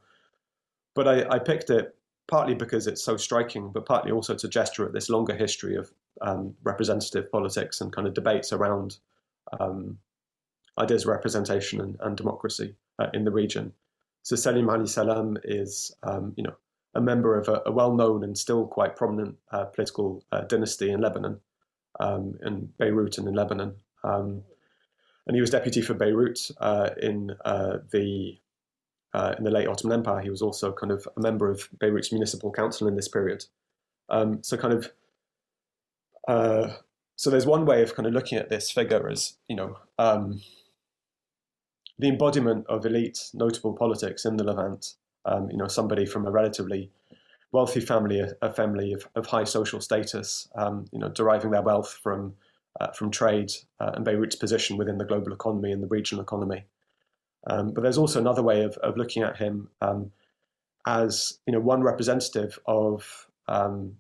But 0.96 1.08
I, 1.08 1.36
I, 1.36 1.40
picked 1.40 1.70
it 1.70 1.96
partly 2.28 2.56
because 2.56 2.88
it's 2.88 3.04
so 3.04 3.18
striking, 3.18 3.72
but 3.72 3.86
partly 3.86 4.12
also 4.12 4.36
to 4.36 4.48
gesture 4.48 4.86
at 4.86 4.94
this 4.94 5.10
longer 5.10 5.36
history 5.36 5.76
of 5.76 5.92
um, 6.22 6.56
representative 6.64 7.32
politics 7.32 7.82
and 7.82 7.94
kind 7.94 8.08
of 8.08 8.14
debates 8.14 8.52
around 8.52 8.98
um, 9.60 9.98
ideas 10.80 11.04
of 11.04 11.10
representation 11.10 11.82
and, 11.82 11.98
and 12.02 12.18
democracy 12.18 12.76
uh, 13.00 13.08
in 13.14 13.24
the 13.24 13.32
region. 13.32 13.74
So 14.24 14.36
Salim 14.36 14.70
Ali 14.70 14.88
Salam 14.88 15.38
is, 15.44 15.96
um, 16.04 16.34
you 16.36 16.44
know, 16.44 16.56
a 16.96 17.02
member 17.02 17.38
of 17.38 17.48
a, 17.48 17.62
a 17.66 17.72
well-known 17.72 18.24
and 18.24 18.38
still 18.38 18.66
quite 18.66 18.96
prominent 18.96 19.38
uh, 19.52 19.66
political 19.66 20.24
uh, 20.32 20.42
dynasty 20.42 20.90
in 20.90 21.00
Lebanon, 21.00 21.40
um, 22.00 22.38
in 22.44 22.70
Beirut 22.78 23.18
and 23.18 23.28
in 23.28 23.36
Lebanon. 23.36 23.76
Um, 24.08 24.44
and 25.26 25.36
he 25.36 25.42
was 25.42 25.50
deputy 25.50 25.82
for 25.82 25.94
Beirut 25.94 26.52
uh, 26.60 26.92
in 27.02 27.36
uh, 27.44 27.80
the 27.92 28.38
uh, 29.14 29.36
in 29.38 29.44
the 29.44 29.52
late 29.52 29.68
Ottoman 29.68 30.00
Empire. 30.00 30.22
He 30.22 30.30
was 30.30 30.42
also 30.42 30.72
kind 30.72 30.92
of 30.92 31.08
a 31.18 31.20
member 31.20 31.50
of 31.50 31.68
Beirut's 31.80 32.12
municipal 32.12 32.52
council 32.52 32.88
in 32.88 32.96
this 32.96 33.08
period. 33.08 33.46
Um, 34.10 34.42
so 34.44 34.58
kind 34.58 34.74
of 34.74 34.92
so 37.16 37.32
there's 37.32 37.46
one 37.46 37.66
way 37.66 37.82
of 37.82 37.96
kind 37.96 38.06
of 38.06 38.14
looking 38.14 38.38
at 38.38 38.50
this 38.50 38.70
figure 38.70 39.10
as 39.10 39.34
you 39.48 39.56
know 39.56 39.78
um, 39.98 40.42
the 42.00 42.08
embodiment 42.08 42.66
of 42.68 42.86
elite, 42.86 43.30
notable 43.34 43.74
politics 43.74 44.26
in 44.26 44.38
the 44.38 44.44
Levant. 44.44 44.94
Um, 45.26 45.50
you 45.52 45.58
know, 45.58 45.68
somebody 45.68 46.06
from 46.06 46.26
a 46.26 46.32
relatively 46.32 46.90
wealthy 47.52 47.82
family, 47.82 48.20
a, 48.20 48.34
a 48.42 48.54
family 48.54 48.94
of, 48.94 49.08
of, 49.16 49.26
high 49.26 49.44
social 49.44 49.82
status, 49.82 50.48
um, 50.56 50.86
you 50.92 51.00
know, 51.00 51.10
deriving 51.10 51.52
their 51.52 51.62
wealth 51.62 52.00
from 52.02 52.34
uh, 52.80 52.92
from 52.92 53.12
trade 53.12 53.52
uh, 53.80 53.92
and 53.96 54.06
Beirut's 54.06 54.36
position 54.36 54.78
within 54.78 54.98
the 54.98 55.06
global 55.06 55.34
economy 55.34 55.72
and 55.72 55.82
the 55.82 55.88
regional 55.88 56.24
economy. 56.24 56.66
Um, 57.50 57.72
but 57.74 57.82
there's 57.82 57.98
also 57.98 58.20
another 58.20 58.44
way 58.44 58.64
of, 58.64 58.76
of 58.78 58.98
looking 58.98 59.24
at 59.24 59.38
him 59.38 59.70
um, 59.82 60.12
as 60.86 61.40
you 61.46 61.54
know 61.54 61.60
one 61.60 61.82
representative 61.82 62.60
of 62.66 63.28
um, 63.48 63.98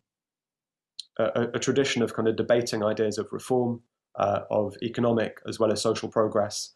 a, 1.17 1.47
a, 1.53 1.59
tradition 1.59 2.01
of 2.01 2.13
kind 2.13 2.27
of 2.27 2.35
debating 2.35 2.83
ideas 2.83 3.17
of 3.17 3.27
reform, 3.31 3.81
uh, 4.17 4.41
of 4.49 4.75
economic 4.81 5.39
as 5.47 5.59
well 5.59 5.71
as 5.71 5.81
social 5.81 6.09
progress, 6.09 6.73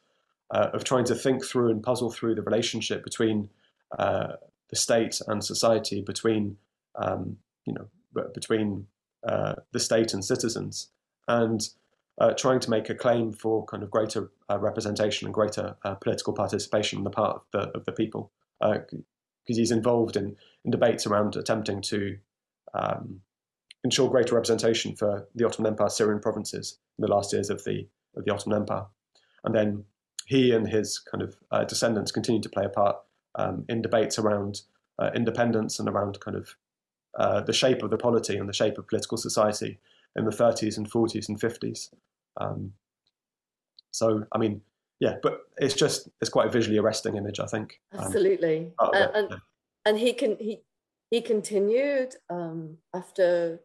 uh, 0.52 0.70
of 0.74 0.84
trying 0.84 1.06
to 1.06 1.16
think 1.16 1.46
through 1.46 1.70
and 1.70 1.84
puzzle 1.84 2.12
through 2.12 2.36
the 2.36 2.42
relationship 2.42 3.04
between 3.04 3.50
uh, 4.00 4.34
the 4.70 4.76
state 4.76 5.20
and 5.28 5.44
society, 5.44 6.02
between 6.02 6.58
um, 6.96 7.38
you 7.66 7.74
know 7.74 7.88
between 8.34 8.88
uh, 9.28 9.56
the 9.72 9.80
state 9.80 10.14
and 10.14 10.24
citizens, 10.24 10.90
and 11.28 11.70
uh, 12.20 12.32
trying 12.34 12.60
to 12.60 12.70
make 12.70 12.90
a 12.90 12.96
claim 12.96 13.32
for 13.32 13.66
kind 13.66 13.84
of 13.84 13.92
greater 13.92 14.32
uh, 14.50 14.60
representation 14.60 15.28
and 15.28 15.34
greater 15.34 15.76
uh, 15.84 15.96
political 15.96 16.34
participation 16.34 16.98
on 16.98 17.04
the 17.04 17.10
part 17.10 17.38
of 17.38 17.44
the, 17.52 17.78
of 17.78 17.86
the 17.86 17.92
people, 17.92 18.32
because 18.60 19.58
he's 19.58 19.72
involved 19.72 20.16
in, 20.16 20.36
in 20.66 20.72
debates 20.72 21.08
around 21.08 21.36
attempting 21.36 21.82
to 21.82 22.18
um, 22.74 23.22
ensure 23.84 24.10
greater 24.10 24.36
representation 24.36 24.96
for 24.96 25.28
the 25.36 25.46
Ottoman 25.46 25.72
Empire 25.72 25.90
Syrian 25.90 26.22
provinces 26.22 26.78
in 26.98 27.02
the 27.04 27.12
last 27.12 27.34
years 27.34 27.50
of 27.50 27.64
the 27.64 27.88
of 28.16 28.26
the 28.26 28.34
Ottoman 28.34 28.60
Empire, 28.60 28.86
and 29.46 29.56
then 29.56 29.86
he 30.26 30.52
and 30.52 30.68
his 30.68 31.00
kind 31.00 31.24
of 31.24 31.38
uh, 31.52 31.64
descendants 31.64 32.12
continue 32.12 32.42
to 32.42 32.50
play 32.50 32.66
a 32.66 32.70
part 32.70 32.98
um, 33.36 33.66
in 33.70 33.82
debates 33.82 34.20
around 34.20 34.62
uh, 35.00 35.10
independence 35.16 35.80
and 35.80 35.90
around 35.90 36.20
kind 36.20 36.38
of 36.38 36.56
uh, 37.18 37.42
the 37.42 37.54
shape 37.54 37.84
of 37.84 37.90
the 37.90 37.98
polity 37.98 38.38
and 38.38 38.48
the 38.48 38.54
shape 38.54 38.78
of 38.78 38.88
political 38.88 39.18
society 39.18 39.80
in 40.16 40.26
the 40.26 40.32
30s 40.32 40.78
and 40.78 40.90
40s 40.90 41.30
and 41.30 41.40
50s. 41.40 41.90
Um, 42.40 42.74
so, 43.92 44.26
I 44.32 44.38
mean, 44.38 44.62
yeah, 45.02 45.16
but 45.24 45.42
it's 45.58 45.74
just 45.74 46.10
it's 46.22 46.30
quite 46.30 46.48
a 46.48 46.52
visually 46.52 46.78
arresting 46.78 47.16
image, 47.16 47.40
I 47.40 47.48
think. 47.48 47.80
Um, 47.92 48.06
Absolutely, 48.06 48.72
um, 48.78 48.92
and, 48.94 49.16
and, 49.16 49.28
yeah. 49.32 49.38
and 49.86 49.98
he 49.98 50.14
can 50.14 50.38
he 50.40 50.62
he 51.10 51.22
continued 51.22 52.16
um, 52.30 52.78
after 52.94 53.60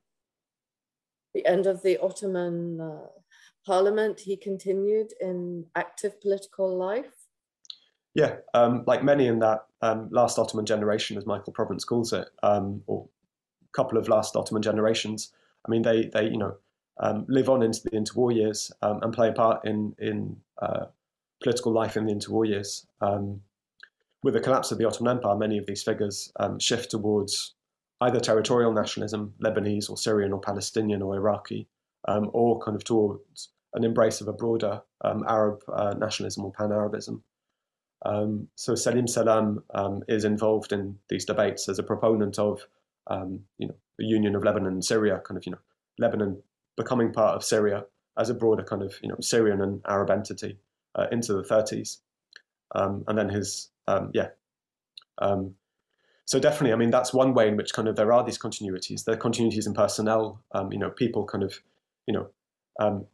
the 1.35 1.47
end 1.47 1.67
of 1.67 1.83
the 1.83 1.99
Ottoman 1.99 2.81
uh, 2.81 3.07
Parliament. 3.67 4.21
He 4.21 4.37
continued 4.37 5.13
in 5.21 5.67
active 5.77 6.21
political 6.23 6.75
life. 6.75 7.13
Yeah, 8.15 8.37
um, 8.55 8.85
like 8.87 9.05
many 9.05 9.27
in 9.27 9.39
that 9.41 9.67
um, 9.83 10.09
last 10.11 10.39
Ottoman 10.39 10.65
generation, 10.65 11.19
as 11.19 11.27
Michael 11.27 11.53
Provence 11.53 11.85
calls 11.85 12.15
it, 12.15 12.29
um, 12.43 12.83
or 12.87 13.07
a 13.63 13.73
couple 13.73 13.99
of 13.99 14.09
last 14.09 14.37
Ottoman 14.37 14.63
generations. 14.63 15.33
I 15.67 15.71
mean, 15.71 15.83
they 15.83 16.07
they 16.07 16.25
you 16.25 16.39
know 16.39 16.57
um, 16.99 17.25
live 17.29 17.49
on 17.49 17.63
into 17.63 17.83
the 17.83 17.91
interwar 17.91 18.35
years 18.35 18.73
um, 18.83 19.01
and 19.03 19.13
play 19.13 19.29
a 19.29 19.33
part 19.33 19.65
in 19.65 19.95
in 19.99 20.37
uh, 20.61 20.87
political 21.43 21.73
life 21.73 21.97
in 21.97 22.07
the 22.07 22.13
interwar 22.13 22.47
years. 22.47 22.87
Um, 23.01 23.43
with 24.23 24.35
the 24.35 24.41
collapse 24.41 24.73
of 24.73 24.79
the 24.79 24.87
Ottoman 24.87 25.17
Empire, 25.19 25.37
many 25.37 25.59
of 25.59 25.67
these 25.67 25.83
figures 25.83 26.33
shift 26.59 26.91
towards 26.91 27.55
either 28.01 28.19
territorial 28.19 28.73
nationalism, 28.73 29.35
Lebanese 29.41 29.89
or 29.89 29.97
Syrian 29.97 30.33
or 30.33 30.41
Palestinian 30.41 31.03
or 31.03 31.15
Iraqi, 31.15 31.69
or 32.09 32.59
kind 32.61 32.75
of 32.75 32.83
towards 32.83 33.51
an 33.75 33.85
embrace 33.85 34.21
of 34.21 34.27
a 34.27 34.33
broader 34.33 34.83
Arab 35.05 35.63
uh, 35.73 35.95
nationalism 35.97 36.45
or 36.45 36.53
pan-Arabism. 36.53 37.23
Um, 38.05 38.49
so 38.55 38.75
Salim 38.75 39.07
Salam 39.07 39.63
um, 39.75 40.03
is 40.09 40.25
involved 40.25 40.73
in 40.73 40.99
these 41.09 41.25
debates 41.25 41.69
as 41.69 41.79
a 41.79 41.83
proponent 41.83 42.39
of, 42.39 42.67
um, 43.07 43.41
you 43.59 43.69
know, 43.69 43.75
the 43.99 44.05
union 44.05 44.35
of 44.35 44.45
Lebanon 44.45 44.73
and 44.73 44.85
Syria, 44.85 45.21
kind 45.25 45.39
of, 45.39 45.47
you 45.47 45.53
know, 45.53 45.59
Lebanon 45.99 46.43
becoming 46.77 47.13
part 47.13 47.37
of 47.37 47.45
Syria 47.45 47.85
as 48.19 48.31
a 48.31 48.35
broader 48.35 48.63
kind 48.63 48.83
of, 48.83 48.95
you 49.03 49.09
know, 49.09 49.17
Syrian 49.21 49.61
and 49.61 49.81
Arab 49.87 50.11
entity 50.11 50.59
uh, 50.95 51.07
into 51.11 51.35
the 51.35 51.43
30s, 51.43 51.99
um, 52.75 53.05
and 53.09 53.17
then 53.17 53.29
his, 53.29 53.71
um, 53.87 54.11
yeah. 54.15 54.29
Um, 55.19 55.55
so 56.25 56.41
definitely, 56.41 56.73
I 56.73 56.77
mean, 56.77 56.91
that's 56.91 57.15
one 57.15 57.35
way 57.35 57.49
in 57.49 57.57
which 57.57 57.73
kind 57.73 57.87
of 57.89 57.97
there 57.97 58.13
are 58.13 58.25
these 58.25 58.39
continuities. 58.39 59.05
There 59.05 59.15
are 59.15 59.19
continuities 59.19 59.67
in 59.67 59.75
personnel. 59.75 60.43
you 60.71 60.79
know, 60.79 60.91
people 60.91 61.25
kind 61.25 61.45
of, 61.45 61.61
you 62.07 62.15
know, 62.15 63.07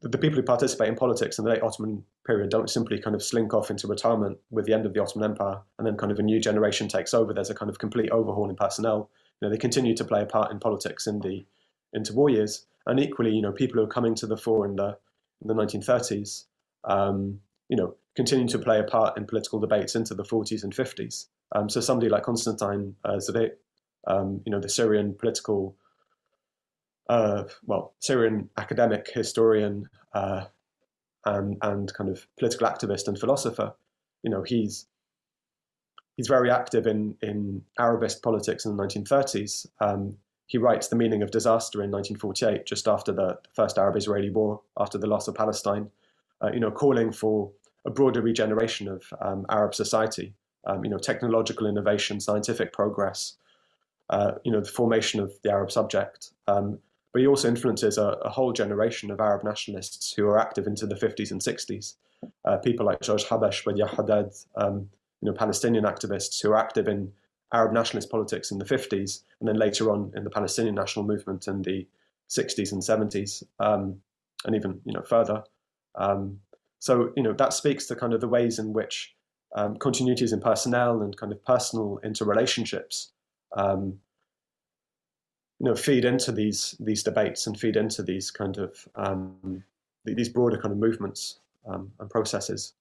the, 0.00 0.08
the 0.08 0.18
people 0.18 0.36
who 0.36 0.42
participate 0.42 0.88
in 0.88 0.94
politics 0.94 1.38
in 1.38 1.44
the 1.44 1.50
late 1.50 1.62
Ottoman 1.62 2.04
period 2.26 2.50
don't 2.50 2.70
simply 2.70 3.00
kind 3.00 3.16
of 3.16 3.22
slink 3.22 3.54
off 3.54 3.70
into 3.70 3.86
retirement 3.86 4.38
with 4.50 4.66
the 4.66 4.72
end 4.72 4.86
of 4.86 4.94
the 4.94 5.00
Ottoman 5.00 5.30
Empire 5.30 5.60
and 5.78 5.86
then 5.86 5.96
kind 5.96 6.12
of 6.12 6.18
a 6.18 6.22
new 6.22 6.40
generation 6.40 6.88
takes 6.88 7.14
over. 7.14 7.32
There's 7.32 7.50
a 7.50 7.54
kind 7.54 7.70
of 7.70 7.78
complete 7.78 8.10
overhaul 8.10 8.48
in 8.48 8.56
personnel. 8.56 9.10
You 9.40 9.48
know, 9.48 9.50
they 9.50 9.58
continue 9.58 9.94
to 9.96 10.04
play 10.04 10.22
a 10.22 10.26
part 10.26 10.50
in 10.50 10.58
politics 10.58 11.06
in 11.06 11.20
the 11.20 11.44
interwar 11.96 12.32
years. 12.32 12.66
And 12.86 12.98
equally, 12.98 13.34
you 13.34 13.42
know, 13.42 13.52
people 13.52 13.78
who 13.78 13.84
are 13.84 13.92
coming 13.92 14.14
to 14.16 14.26
the 14.26 14.36
fore 14.36 14.66
in 14.66 14.76
the 14.76 14.96
in 15.40 15.46
the 15.46 15.54
1930s, 15.54 16.44
um, 16.84 17.40
you 17.68 17.76
know, 17.76 17.94
continue 18.16 18.48
to 18.48 18.58
play 18.58 18.80
a 18.80 18.84
part 18.84 19.16
in 19.16 19.26
political 19.26 19.60
debates 19.60 19.94
into 19.94 20.14
the 20.14 20.24
40s 20.24 20.64
and 20.64 20.74
50s. 20.74 21.26
Um, 21.54 21.70
so 21.70 21.80
somebody 21.80 22.08
like 22.08 22.24
Konstantin 22.24 22.96
uh, 23.04 23.20
um, 24.06 24.40
you 24.44 24.50
know, 24.50 24.58
the 24.58 24.68
Syrian 24.68 25.14
political, 25.14 25.76
uh, 27.08 27.44
well, 27.64 27.94
Syrian 28.00 28.50
academic 28.56 29.08
historian, 29.12 29.88
uh, 30.14 30.46
and, 31.24 31.58
and 31.62 31.92
kind 31.94 32.10
of 32.10 32.26
political 32.38 32.66
activist 32.66 33.06
and 33.06 33.18
philosopher. 33.18 33.74
You 34.22 34.30
know, 34.30 34.42
he's 34.42 34.86
he's 36.18 36.28
very 36.28 36.50
active 36.50 36.86
in 36.86 37.16
in 37.22 37.62
Arabist 37.78 38.22
politics 38.22 38.66
in 38.66 38.76
the 38.76 38.82
1930s. 38.82 39.66
Um, 39.80 40.18
he 40.46 40.58
writes 40.58 40.88
The 40.88 40.96
Meaning 40.96 41.22
of 41.22 41.30
Disaster 41.30 41.82
in 41.82 41.90
1948, 41.90 42.66
just 42.66 42.88
after 42.88 43.12
the 43.12 43.38
first 43.54 43.78
Arab-Israeli 43.78 44.30
war, 44.30 44.60
after 44.78 44.98
the 44.98 45.06
loss 45.06 45.28
of 45.28 45.34
Palestine. 45.34 45.90
Uh, 46.42 46.50
you 46.52 46.60
know, 46.60 46.70
calling 46.70 47.12
for 47.12 47.50
a 47.86 47.90
broader 47.90 48.22
regeneration 48.22 48.88
of 48.88 49.02
um, 49.20 49.46
Arab 49.48 49.74
society. 49.74 50.34
Um, 50.66 50.84
you 50.84 50.90
know, 50.90 50.98
technological 50.98 51.66
innovation, 51.66 52.20
scientific 52.20 52.72
progress. 52.72 53.34
Uh, 54.10 54.32
you 54.44 54.50
know, 54.50 54.60
the 54.60 54.68
formation 54.68 55.20
of 55.20 55.32
the 55.42 55.50
Arab 55.50 55.70
subject. 55.70 56.30
Um, 56.46 56.78
but 57.12 57.20
he 57.20 57.26
also 57.26 57.48
influences 57.48 57.98
a, 57.98 58.08
a, 58.24 58.30
whole 58.30 58.52
generation 58.52 59.10
of 59.10 59.20
Arab 59.20 59.44
nationalists 59.44 60.12
who 60.12 60.26
are 60.26 60.38
active 60.38 60.66
into 60.66 60.86
the 60.86 60.94
50s 60.94 61.30
and 61.30 61.40
60s. 61.40 61.94
Uh, 62.44 62.56
people 62.58 62.86
like 62.86 63.00
George 63.00 63.24
Habash, 63.24 63.64
Wadie 63.66 63.82
Haddad, 63.82 64.32
um, 64.56 64.88
you 65.20 65.30
know, 65.30 65.36
Palestinian 65.36 65.84
activists 65.84 66.42
who 66.42 66.50
are 66.52 66.58
active 66.58 66.88
in 66.88 67.12
Arab 67.52 67.72
nationalist 67.72 68.10
politics 68.10 68.50
in 68.50 68.58
the 68.58 68.64
50s, 68.64 69.22
and 69.40 69.48
then 69.48 69.56
later 69.56 69.90
on 69.90 70.12
in 70.14 70.24
the 70.24 70.30
Palestinian 70.30 70.74
national 70.74 71.04
movement 71.04 71.48
in 71.48 71.62
the 71.62 71.86
60s 72.28 72.72
and 72.72 72.82
70s, 72.82 73.42
um, 73.58 74.00
and 74.44 74.54
even 74.54 74.80
you 74.84 74.92
know 74.92 75.02
further. 75.02 75.42
Um, 75.94 76.40
so 76.78 77.12
you 77.16 77.22
know 77.22 77.32
that 77.32 77.52
speaks 77.52 77.86
to 77.86 77.96
kind 77.96 78.12
of 78.12 78.20
the 78.20 78.28
ways 78.28 78.58
in 78.58 78.72
which 78.72 79.14
um, 79.56 79.76
continuities 79.76 80.32
in 80.32 80.40
personnel 80.40 81.02
and 81.02 81.16
kind 81.16 81.32
of 81.32 81.44
personal 81.44 81.98
interrelationships 82.04 83.08
um, 83.56 83.98
you 85.58 85.66
know 85.66 85.74
feed 85.74 86.04
into 86.04 86.32
these 86.32 86.76
these 86.80 87.02
debates 87.02 87.46
and 87.46 87.58
feed 87.58 87.76
into 87.76 88.02
these 88.02 88.30
kind 88.30 88.58
of 88.58 88.88
um, 88.94 89.64
these 90.04 90.28
broader 90.28 90.58
kind 90.58 90.72
of 90.72 90.78
movements 90.78 91.40
um, 91.66 91.90
and 91.98 92.08
processes. 92.08 92.74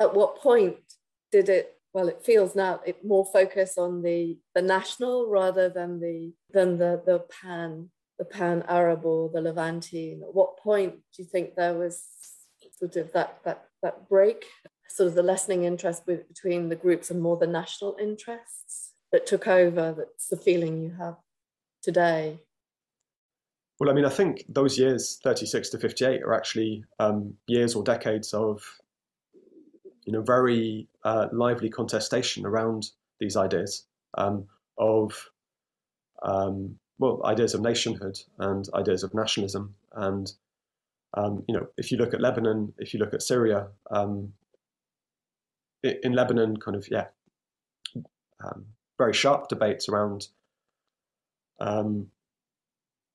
At 0.00 0.14
what 0.14 0.40
point 0.40 0.78
did 1.30 1.48
it? 1.48 1.76
Well, 1.92 2.08
it 2.08 2.22
feels 2.22 2.54
now 2.54 2.80
it 2.86 3.04
more 3.04 3.24
focus 3.24 3.76
on 3.76 4.02
the 4.02 4.38
the 4.54 4.62
national 4.62 5.28
rather 5.28 5.68
than 5.68 6.00
the 6.00 6.32
than 6.52 6.78
the 6.78 7.02
the 7.04 7.24
pan 7.40 7.90
the 8.18 8.24
pan 8.24 8.64
Arab 8.68 9.04
or 9.04 9.30
the 9.30 9.40
Levantine. 9.40 10.22
At 10.22 10.34
what 10.34 10.58
point 10.58 10.94
do 11.14 11.22
you 11.22 11.28
think 11.28 11.54
there 11.54 11.74
was 11.74 12.02
sort 12.78 12.96
of 12.96 13.12
that 13.12 13.38
that 13.44 13.66
that 13.82 14.08
break, 14.08 14.44
sort 14.88 15.08
of 15.08 15.14
the 15.14 15.22
lessening 15.22 15.64
interest 15.64 16.06
between 16.06 16.68
the 16.68 16.76
groups 16.76 17.10
and 17.10 17.20
more 17.20 17.36
the 17.36 17.46
national 17.46 17.96
interests 18.00 18.92
that 19.10 19.26
took 19.26 19.48
over? 19.48 19.94
That's 19.96 20.28
the 20.28 20.36
feeling 20.36 20.82
you 20.82 20.94
have 20.98 21.16
today? 21.82 22.38
Well, 23.78 23.90
I 23.90 23.94
mean, 23.94 24.04
I 24.04 24.10
think 24.10 24.44
those 24.48 24.78
years, 24.78 25.18
36 25.24 25.70
to 25.70 25.78
58, 25.78 26.22
are 26.22 26.34
actually 26.34 26.84
um, 26.98 27.34
years 27.46 27.74
or 27.74 27.82
decades 27.82 28.34
of, 28.34 28.62
you 30.10 30.16
know, 30.16 30.22
very 30.22 30.88
uh, 31.04 31.28
lively 31.30 31.70
contestation 31.70 32.44
around 32.44 32.90
these 33.20 33.36
ideas 33.36 33.86
um, 34.18 34.44
of, 34.76 35.30
um, 36.24 36.80
well, 36.98 37.20
ideas 37.24 37.54
of 37.54 37.60
nationhood 37.60 38.18
and 38.40 38.68
ideas 38.74 39.04
of 39.04 39.14
nationalism. 39.14 39.76
And, 39.94 40.32
um, 41.14 41.44
you 41.46 41.54
know, 41.54 41.68
if 41.76 41.92
you 41.92 41.98
look 41.98 42.12
at 42.12 42.20
Lebanon, 42.20 42.72
if 42.78 42.92
you 42.92 42.98
look 42.98 43.14
at 43.14 43.22
Syria, 43.22 43.68
um, 43.92 44.32
in 45.84 46.12
Lebanon, 46.12 46.56
kind 46.56 46.76
of, 46.76 46.90
yeah, 46.90 47.06
um, 48.44 48.66
very 48.98 49.12
sharp 49.12 49.48
debates 49.48 49.88
around 49.88 50.26
um, 51.60 52.08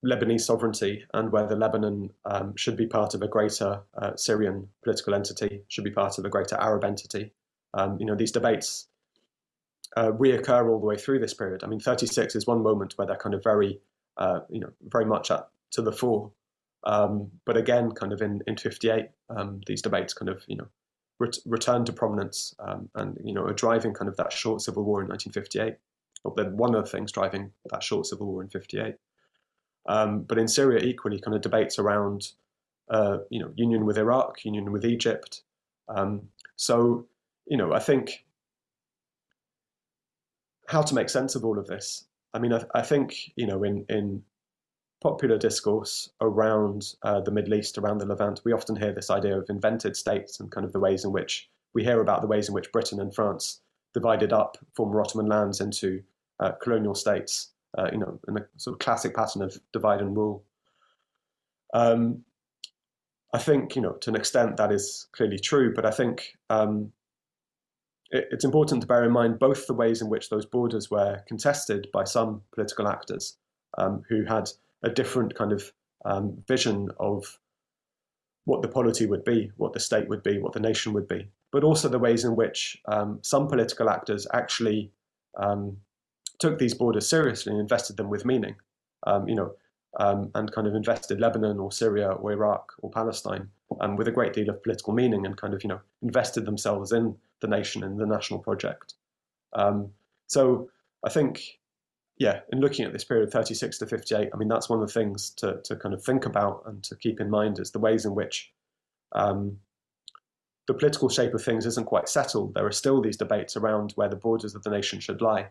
Lebanese 0.06 0.42
sovereignty 0.42 1.04
and 1.14 1.32
whether 1.32 1.56
Lebanon 1.56 2.12
um, 2.26 2.56
should 2.56 2.78
be 2.78 2.86
part 2.86 3.14
of 3.14 3.22
a 3.22 3.28
greater 3.28 3.82
uh, 3.98 4.16
Syrian 4.16 4.70
political 4.84 5.14
entity, 5.14 5.64
should 5.68 5.84
be 5.84 5.92
part 5.92 6.18
of 6.18 6.26
a 6.26 6.30
greater 6.30 6.56
Arab 6.56 6.84
entity. 6.84 7.34
Um, 7.74 7.98
you 8.00 8.06
know, 8.06 8.16
these 8.16 8.32
debates 8.32 8.88
uh, 9.98 10.12
reoccur 10.12 10.70
all 10.70 10.80
the 10.80 10.86
way 10.86 10.98
through 10.98 11.20
this 11.20 11.34
period. 11.34 11.64
I 11.64 11.68
mean, 11.68 11.80
36 11.80 12.36
is 12.36 12.48
one 12.48 12.62
moment 12.62 12.94
where 12.98 13.08
they're 13.08 13.16
kind 13.16 13.36
of 13.36 13.44
very, 13.44 13.80
uh, 14.18 14.42
you 14.50 14.60
know, 14.60 14.70
very 14.84 15.06
much 15.06 15.32
at, 15.32 15.48
to 15.72 15.82
the 15.82 15.92
fore. 15.92 16.32
Um, 16.84 17.32
but 17.46 17.58
again, 17.58 17.92
kind 17.92 18.14
of 18.14 18.22
in, 18.22 18.42
in 18.46 18.58
58, 18.58 19.06
um, 19.30 19.62
these 19.66 19.82
debates 19.82 20.14
kind 20.14 20.30
of, 20.30 20.44
you 20.48 20.56
know, 20.56 20.68
ret- 21.20 21.40
return 21.46 21.84
to 21.86 21.94
prominence 21.94 22.54
um, 22.60 22.90
and, 22.94 23.18
you 23.24 23.34
know, 23.34 23.44
are 23.44 23.54
driving 23.54 23.94
kind 23.94 24.08
of 24.08 24.18
that 24.18 24.32
short 24.32 24.62
civil 24.62 24.84
war 24.84 25.02
in 25.02 25.08
1958 25.08 25.78
well, 26.26 26.50
one 26.52 26.76
of 26.76 26.84
the 26.84 26.90
things 26.90 27.12
driving 27.12 27.52
that 27.70 27.84
short 27.84 28.06
civil 28.08 28.28
war 28.28 28.42
in 28.42 28.50
58. 28.50 28.96
Um, 29.88 30.22
but 30.24 30.38
in 30.38 30.48
Syria, 30.48 30.80
equally, 30.84 31.20
kind 31.20 31.36
of 31.36 31.42
debates 31.42 31.78
around, 31.78 32.32
uh, 32.90 33.20
you 33.30 33.40
know, 33.40 33.52
union 33.56 33.86
with 33.86 33.98
Iraq, 33.98 34.44
union 34.44 34.72
with 34.72 34.86
Egypt. 34.86 35.42
Um, 35.88 36.30
so, 36.56 37.06
you 37.46 37.58
know, 37.58 37.74
I 37.74 37.80
think 37.80 38.26
how 40.68 40.82
to 40.82 40.96
make 40.96 41.10
sense 41.10 41.36
of 41.36 41.46
all 41.46 41.60
of 41.60 41.68
this. 41.68 42.06
I 42.34 42.40
mean, 42.40 42.54
I, 42.54 42.64
I 42.74 42.82
think, 42.82 43.32
you 43.36 43.46
know, 43.46 43.64
in, 43.64 43.86
in 43.90 44.24
popular 45.02 45.38
discourse 45.38 46.10
around 46.22 46.96
uh, 47.04 47.22
the 47.22 47.32
Middle 47.32 47.54
East, 47.54 47.78
around 47.78 48.00
the 48.00 48.08
Levant, 48.08 48.42
we 48.44 48.54
often 48.54 48.76
hear 48.76 48.92
this 48.92 49.12
idea 49.12 49.38
of 49.38 49.50
invented 49.50 49.96
states 49.96 50.40
and 50.40 50.52
kind 50.52 50.66
of 50.66 50.74
the 50.74 50.80
ways 50.80 51.06
in 51.06 51.12
which 51.12 51.50
we 51.76 51.84
hear 51.84 52.02
about 52.02 52.22
the 52.22 52.28
ways 52.28 52.48
in 52.48 52.56
which 52.56 52.72
Britain 52.72 53.00
and 53.00 53.14
France 53.14 53.62
divided 53.94 54.34
up 54.34 54.58
former 54.74 55.00
Ottoman 55.00 55.28
lands 55.28 55.62
into 55.62 56.02
uh, 56.40 56.52
colonial 56.54 56.96
states, 56.96 57.52
uh, 57.78 57.90
you 57.92 57.98
know, 57.98 58.20
in 58.28 58.38
a 58.38 58.46
sort 58.58 58.76
of 58.76 58.80
classic 58.80 59.16
pattern 59.16 59.42
of 59.42 59.58
divide 59.74 60.02
and 60.02 60.16
rule. 60.16 60.44
Um, 61.74 62.24
I 63.34 63.38
think, 63.38 63.76
you 63.76 63.82
know, 63.82 63.94
to 63.94 64.10
an 64.10 64.16
extent 64.16 64.58
that 64.58 64.72
is 64.72 65.08
clearly 65.12 65.40
true, 65.40 65.74
but 65.74 65.86
I 65.86 65.92
think 65.92 66.38
um, 66.50 66.94
it, 68.12 68.28
it's 68.32 68.46
important 68.46 68.82
to 68.82 68.88
bear 68.88 69.04
in 69.04 69.12
mind 69.12 69.40
both 69.40 69.68
the 69.68 69.74
ways 69.74 70.02
in 70.02 70.10
which 70.10 70.30
those 70.30 70.46
borders 70.46 70.90
were 70.90 71.22
contested 71.28 71.88
by 71.92 72.06
some 72.06 72.42
political 72.54 72.88
actors 72.88 73.38
um, 73.78 74.04
who 74.08 74.24
had 74.24 74.50
a 74.84 74.90
different 74.90 75.36
kind 75.36 75.52
of 75.52 75.72
um, 76.06 76.44
vision 76.48 76.90
of 77.00 77.40
what 78.46 78.62
the 78.62 78.68
polity 78.68 79.06
would 79.06 79.26
be, 79.26 79.52
what 79.58 79.74
the 79.74 79.80
state 79.80 80.08
would 80.08 80.24
be, 80.24 80.38
what 80.40 80.54
the 80.54 80.60
nation 80.60 80.94
would 80.94 81.08
be, 81.08 81.28
but 81.52 81.64
also 81.64 81.90
the 81.90 82.00
ways 82.00 82.24
in 82.24 82.36
which 82.36 82.78
um, 82.88 83.20
some 83.22 83.48
political 83.48 83.90
actors 83.90 84.28
actually 84.34 84.92
um, 85.38 85.78
took 86.40 86.60
these 86.60 86.74
borders 86.74 87.10
seriously 87.10 87.52
and 87.52 87.62
invested 87.62 87.98
them 87.98 88.10
with 88.10 88.26
meaning. 88.26 88.56
Um, 89.08 89.28
you 89.28 89.36
know, 89.36 89.54
um, 89.98 90.32
and 90.36 90.52
kind 90.52 90.68
of 90.68 90.76
invested 90.76 91.20
Lebanon 91.20 91.60
or 91.60 91.72
Syria 91.72 92.10
or 92.10 92.32
Iraq 92.32 92.74
or 92.80 92.90
Palestine 92.90 93.50
um, 93.80 93.96
with 93.96 94.08
a 94.08 94.12
great 94.12 94.34
deal 94.34 94.50
of 94.50 94.62
political 94.64 94.94
meaning 94.94 95.26
and 95.26 95.38
kind 95.38 95.54
of 95.54 95.64
you 95.64 95.70
know 95.70 95.80
invested 96.02 96.46
themselves 96.46 96.92
in 96.92 97.16
the 97.42 97.48
nation 97.48 97.84
and 97.84 98.00
the 98.00 98.06
national 98.06 98.40
project. 98.40 98.96
Um, 99.54 99.92
so 100.28 100.70
I 101.06 101.10
think, 101.10 101.60
yeah, 102.18 102.42
in 102.52 102.60
looking 102.60 102.86
at 102.86 102.94
this 102.94 103.04
period 103.04 103.32
36 103.32 103.78
to 103.80 103.86
58, 103.86 104.30
I 104.34 104.38
mean 104.38 104.50
that's 104.50 104.70
one 104.70 104.82
of 104.82 104.88
the 104.88 104.94
things 104.94 105.30
to 105.38 105.62
to 105.64 105.76
kind 105.76 105.94
of 105.94 106.04
think 106.04 106.26
about 106.26 106.64
and 106.66 106.84
to 106.84 106.96
keep 106.96 107.22
in 107.22 107.30
mind 107.30 107.60
is 107.60 107.72
the 107.72 107.80
ways 107.80 108.06
in 108.06 108.16
which 108.16 108.52
um, 109.14 109.58
the 110.68 110.74
political 110.74 111.10
shape 111.10 111.34
of 111.34 111.44
things 111.44 111.66
isn't 111.66 111.86
quite 111.86 112.10
settled. 112.10 112.54
There 112.54 112.66
are 112.66 112.72
still 112.72 113.02
these 113.02 113.18
debates 113.18 113.56
around 113.56 113.94
where 113.96 114.10
the 114.10 114.16
borders 114.16 114.56
of 114.56 114.64
the 114.64 114.72
nation 114.72 115.00
should 115.00 115.22
lie, 115.22 115.48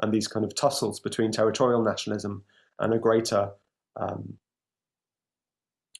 and 0.00 0.12
these 0.12 0.28
kind 0.28 0.44
of 0.44 0.54
tussles 0.54 1.00
between 1.00 1.32
territorial 1.32 1.82
nationalism 1.82 2.44
and 2.78 2.94
a 2.94 2.98
greater 2.98 3.50
um, 3.96 4.38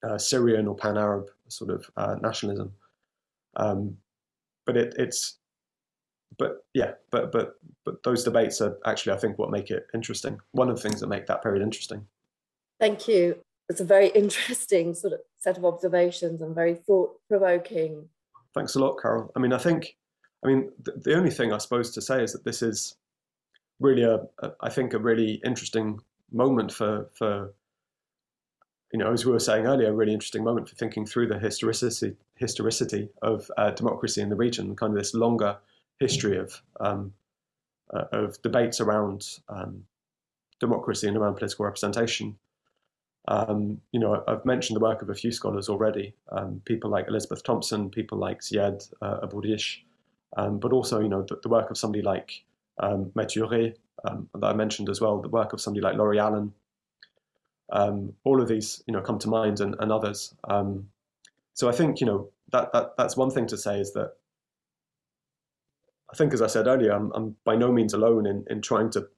uh, 0.03 0.19
Syrian 0.19 0.69
or 0.69 0.77
Pan 0.77 0.97
Arab 0.97 1.31
sort 1.49 1.71
of 1.71 1.91
uh, 1.97 2.17
nationalism. 2.23 2.73
Um, 3.57 3.97
but 4.67 4.77
it, 4.77 4.95
it's, 4.99 5.39
but 6.39 6.65
yeah, 6.75 6.93
but 7.11 7.33
but 7.33 7.55
but 7.85 8.03
those 8.03 8.23
debates 8.23 8.61
are 8.61 8.79
actually, 8.85 9.15
I 9.15 9.19
think, 9.19 9.39
what 9.39 9.51
make 9.51 9.71
it 9.71 9.87
interesting. 9.95 10.39
One 10.53 10.69
of 10.69 10.77
the 10.77 10.83
things 10.83 11.01
that 11.01 11.09
make 11.09 11.27
that 11.27 11.43
period 11.43 11.63
interesting. 11.63 12.07
Thank 12.79 13.09
you. 13.09 13.39
It's 13.69 13.81
a 13.81 13.85
very 13.85 14.09
interesting 14.15 14.95
sort 14.95 15.15
of 15.15 15.21
set 15.39 15.59
of 15.59 15.65
observations 15.65 16.43
and 16.43 16.55
very 16.55 16.75
thought 16.75 17.19
provoking. 17.29 18.09
Thanks 18.55 18.75
a 18.75 18.79
lot, 18.79 19.01
Carol. 19.01 19.33
I 19.37 19.41
mean, 19.41 19.53
I 19.53 19.59
think, 19.59 19.97
I 20.45 20.49
mean, 20.49 20.71
the, 20.83 20.93
the 20.93 21.15
only 21.15 21.31
thing 21.31 21.53
I 21.53 21.59
suppose 21.59 21.91
to 21.93 22.03
say 22.03 22.23
is 22.23 22.33
that 22.33 22.45
this 22.45 22.63
is 22.63 22.97
really 23.81 24.03
a, 24.03 24.21
a 24.41 24.53
I 24.61 24.71
think, 24.71 24.95
a 24.95 24.99
really 24.99 25.41
interesting 25.45 26.01
moment 26.31 26.73
for 26.73 27.09
for 27.15 27.53
you 28.93 28.99
know, 28.99 29.13
as 29.13 29.27
we 29.27 29.33
were 29.33 29.39
saying 29.39 29.67
earlier, 29.67 29.91
a 29.91 29.93
really 29.93 30.15
interesting 30.15 30.43
moment 30.43 30.69
for 30.69 30.75
thinking 30.75 31.05
through 31.05 31.27
the 31.27 31.39
historicity, 31.39 32.17
historicity 32.37 33.11
of 33.21 33.51
uh, 33.59 33.71
democracy 33.73 34.23
in 34.23 34.31
the 34.31 34.37
region, 34.37 34.75
kind 34.77 34.93
of 34.93 34.99
this 34.99 35.13
longer 35.13 35.59
history 36.01 36.39
of 36.39 36.63
um, 36.81 37.13
uh, 37.93 38.05
of 38.13 38.41
debates 38.43 38.81
around 38.81 39.27
um, 39.49 39.85
democracy 40.61 41.07
and 41.07 41.17
around 41.17 41.35
political 41.35 41.65
representation. 41.65 42.39
Um, 43.27 43.81
you 43.93 44.01
know, 44.01 44.25
I've 44.27 44.45
mentioned 44.47 44.77
the 44.77 44.85
work 44.85 45.03
of 45.03 45.11
a 45.11 45.15
few 45.15 45.33
scholars 45.33 45.69
already, 45.69 46.15
um, 46.33 46.63
people 46.65 46.91
like 46.91 47.09
Elizabeth 47.09 47.45
Thompson, 47.45 47.91
people 47.91 48.17
like 48.17 48.41
Ziad 48.41 48.91
uh, 49.03 49.19
Abu-Rish, 49.23 49.85
um, 50.39 50.59
but 50.59 50.73
also, 50.73 51.01
you 51.01 51.09
know, 51.09 51.23
the, 51.23 51.39
the, 51.43 51.49
work 51.49 51.71
of 51.71 51.77
somebody 51.77 52.03
like 52.03 52.43
um, 52.81 53.13
um, 54.05 54.29
that 54.35 54.47
I 54.47 54.53
mentioned 54.53 54.89
as 54.89 55.01
well, 55.01 55.21
the 55.21 55.29
work 55.29 55.53
of 55.53 55.61
somebody 55.61 55.83
like 55.83 55.97
Lori 55.97 56.19
Allen, 56.19 56.53
um, 57.73 58.15
all 58.25 58.41
of 58.41 58.49
these, 58.49 58.83
you 58.87 58.93
know, 58.93 59.01
come 59.01 59.19
to 59.19 59.29
mind 59.29 59.61
and, 59.61 59.75
and 59.79 59.93
others. 59.93 60.35
Um, 60.49 60.89
so 61.55 61.69
I 61.69 61.73
think, 61.73 62.01
you 62.01 62.07
know, 62.07 62.29
that, 62.53 62.73
that 62.73 62.97
that's 62.97 63.17
one 63.17 63.31
thing 63.31 63.47
to 63.49 63.59
say 63.59 63.81
is 63.81 63.93
that 63.93 64.13
I 66.11 66.17
think, 66.17 66.33
as 66.33 66.41
I 66.41 66.47
said 66.47 66.67
earlier, 66.67 66.93
I'm, 66.93 67.13
I'm 67.15 67.37
by 67.45 67.57
no 67.57 67.71
means 67.71 67.93
alone 67.93 68.27
in, 68.27 68.45
in 68.49 68.63
trying 68.63 68.91
to 68.91 69.09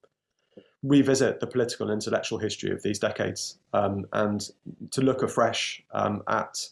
revisit 0.82 1.40
the 1.40 1.46
political 1.46 1.86
and 1.86 1.92
intellectual 1.92 2.38
history 2.38 2.72
of 2.72 2.82
these 2.82 2.98
decades 2.98 3.58
um, 3.74 4.06
and 4.12 4.48
to 4.90 5.02
look 5.02 5.22
afresh 5.22 5.82
um, 5.92 6.22
at 6.26 6.68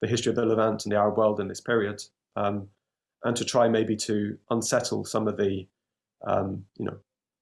the 0.00 0.06
history 0.06 0.30
of 0.30 0.36
the 0.36 0.46
Levant 0.46 0.84
and 0.84 0.92
the 0.92 0.96
Arab 0.96 1.18
world 1.18 1.40
in 1.40 1.48
this 1.48 1.60
period, 1.60 2.02
um, 2.36 2.68
and 3.24 3.36
to 3.36 3.44
try 3.44 3.68
maybe 3.68 3.96
to 3.96 4.38
unsettle 4.50 5.04
some 5.04 5.26
of 5.26 5.36
the, 5.36 5.66
um, 6.26 6.64
you 6.78 6.84
know, 6.84 6.96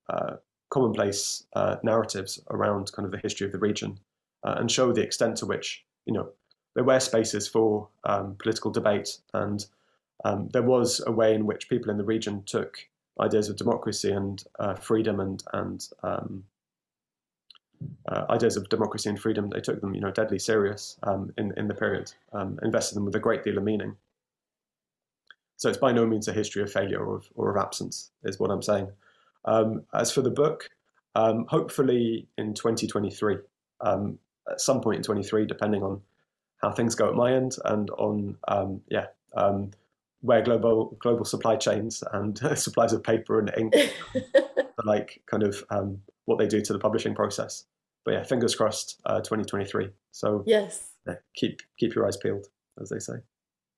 uh, 0.09 0.37
commonplace 0.71 1.45
uh, 1.55 1.77
narratives 1.83 2.41
around 2.51 2.91
kind 2.93 3.07
of 3.07 3.13
the 3.13 3.19
history 3.19 3.47
of 3.47 3.53
the 3.53 3.59
region 3.59 3.99
uh, 4.45 4.57
and 4.59 4.71
show 4.71 4.93
the 4.93 5.03
extent 5.03 5.37
to 5.37 5.47
which 5.47 5.85
you 6.05 6.13
know 6.13 6.29
there 6.75 6.85
were 6.85 7.01
spaces 7.01 7.47
for 7.47 7.89
um, 8.05 8.35
political 8.39 8.71
debate 8.71 9.19
and 9.33 9.67
um, 10.25 10.49
there 10.53 10.63
was 10.63 11.01
a 11.07 11.13
way 11.13 11.35
in 11.35 11.47
which 11.47 11.69
people 11.69 11.91
in 11.91 11.97
the 11.97 12.05
region 12.05 12.43
took 12.45 12.79
ideas 13.21 13.49
of 13.49 13.57
democracy 13.57 14.11
and 14.11 14.45
uh, 14.59 14.75
freedom 14.75 15.21
and 15.21 15.45
and 15.53 15.89
um, 16.03 16.45
uh, 18.09 18.25
ideas 18.31 18.57
of 18.57 18.69
democracy 18.69 19.09
and 19.09 19.21
freedom 19.21 19.51
they 19.51 19.61
took 19.61 19.81
them 19.81 19.95
you 19.95 20.01
know 20.01 20.11
deadly 20.11 20.39
serious 20.39 20.97
um, 21.05 21.33
in 21.39 21.53
in 21.57 21.69
the 21.69 21.75
period 21.75 22.13
um, 22.33 22.59
invested 22.63 22.97
them 22.97 23.05
with 23.05 23.15
a 23.15 23.21
great 23.21 23.45
deal 23.45 23.59
of 23.59 23.65
meaning 23.65 23.97
so 25.57 25.69
it's 25.69 25.79
by 25.79 25.93
no 25.93 26.07
means 26.07 26.29
a 26.29 26.33
history 26.33 26.63
of 26.63 26.73
failure 26.73 27.05
or 27.05 27.17
of, 27.17 27.29
or 27.35 27.51
of 27.51 27.57
absence 27.57 28.11
is 28.25 28.39
what 28.39 28.51
I'm 28.51 28.63
saying 28.63 28.91
um, 29.45 29.85
as 29.93 30.11
for 30.11 30.23
the 30.23 30.31
book, 30.31 30.71
um, 31.15 31.47
hopefully 31.49 32.27
in 32.39 32.55
2023, 32.55 33.37
um, 33.81 34.19
at 34.51 34.61
some 34.61 34.81
point 34.81 34.99
in 34.99 35.03
23, 35.03 35.47
depending 35.47 35.83
on 35.83 36.01
how 36.59 36.73
things 36.73 36.95
go 36.95 37.09
at 37.09 37.15
my 37.15 37.33
end 37.33 37.57
and 37.67 37.91
on 37.91 38.37
um, 38.49 38.81
yeah 38.89 39.07
um, 39.37 39.71
where 40.21 40.41
global 40.41 40.97
global 41.01 41.25
supply 41.25 41.57
chains 41.57 42.03
and 42.13 42.39
supplies 42.57 42.93
of 42.93 43.03
paper 43.03 43.39
and 43.39 43.53
ink 43.59 43.75
like 44.85 45.23
kind 45.27 45.43
of 45.43 45.63
um, 45.71 46.01
what 46.25 46.39
they 46.39 46.47
do 46.47 46.63
to 46.63 46.73
the 46.73 46.79
publishing 46.79 47.15
process. 47.15 47.65
But 48.05 48.15
yeah, 48.15 48.23
fingers 48.23 48.55
crossed, 48.55 49.01
uh, 49.07 49.21
2023. 49.21 49.91
So 50.13 50.43
yes, 50.47 50.93
yeah, 51.07 51.17
keep 51.35 51.61
keep 51.79 51.95
your 51.95 52.07
eyes 52.07 52.17
peeled, 52.17 52.47
as 52.81 52.89
they 52.89 52.99
say. 52.99 53.15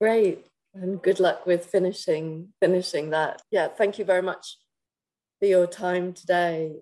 Great, 0.00 0.46
and 0.80 1.02
good 1.02 1.20
luck 1.20 1.46
with 1.46 1.64
finishing 1.64 2.48
finishing 2.60 3.10
that. 3.10 3.42
Yeah, 3.50 3.68
thank 3.68 3.98
you 3.98 4.04
very 4.04 4.22
much 4.22 4.58
for 5.38 5.46
your 5.46 5.66
time 5.66 6.12
today. 6.12 6.72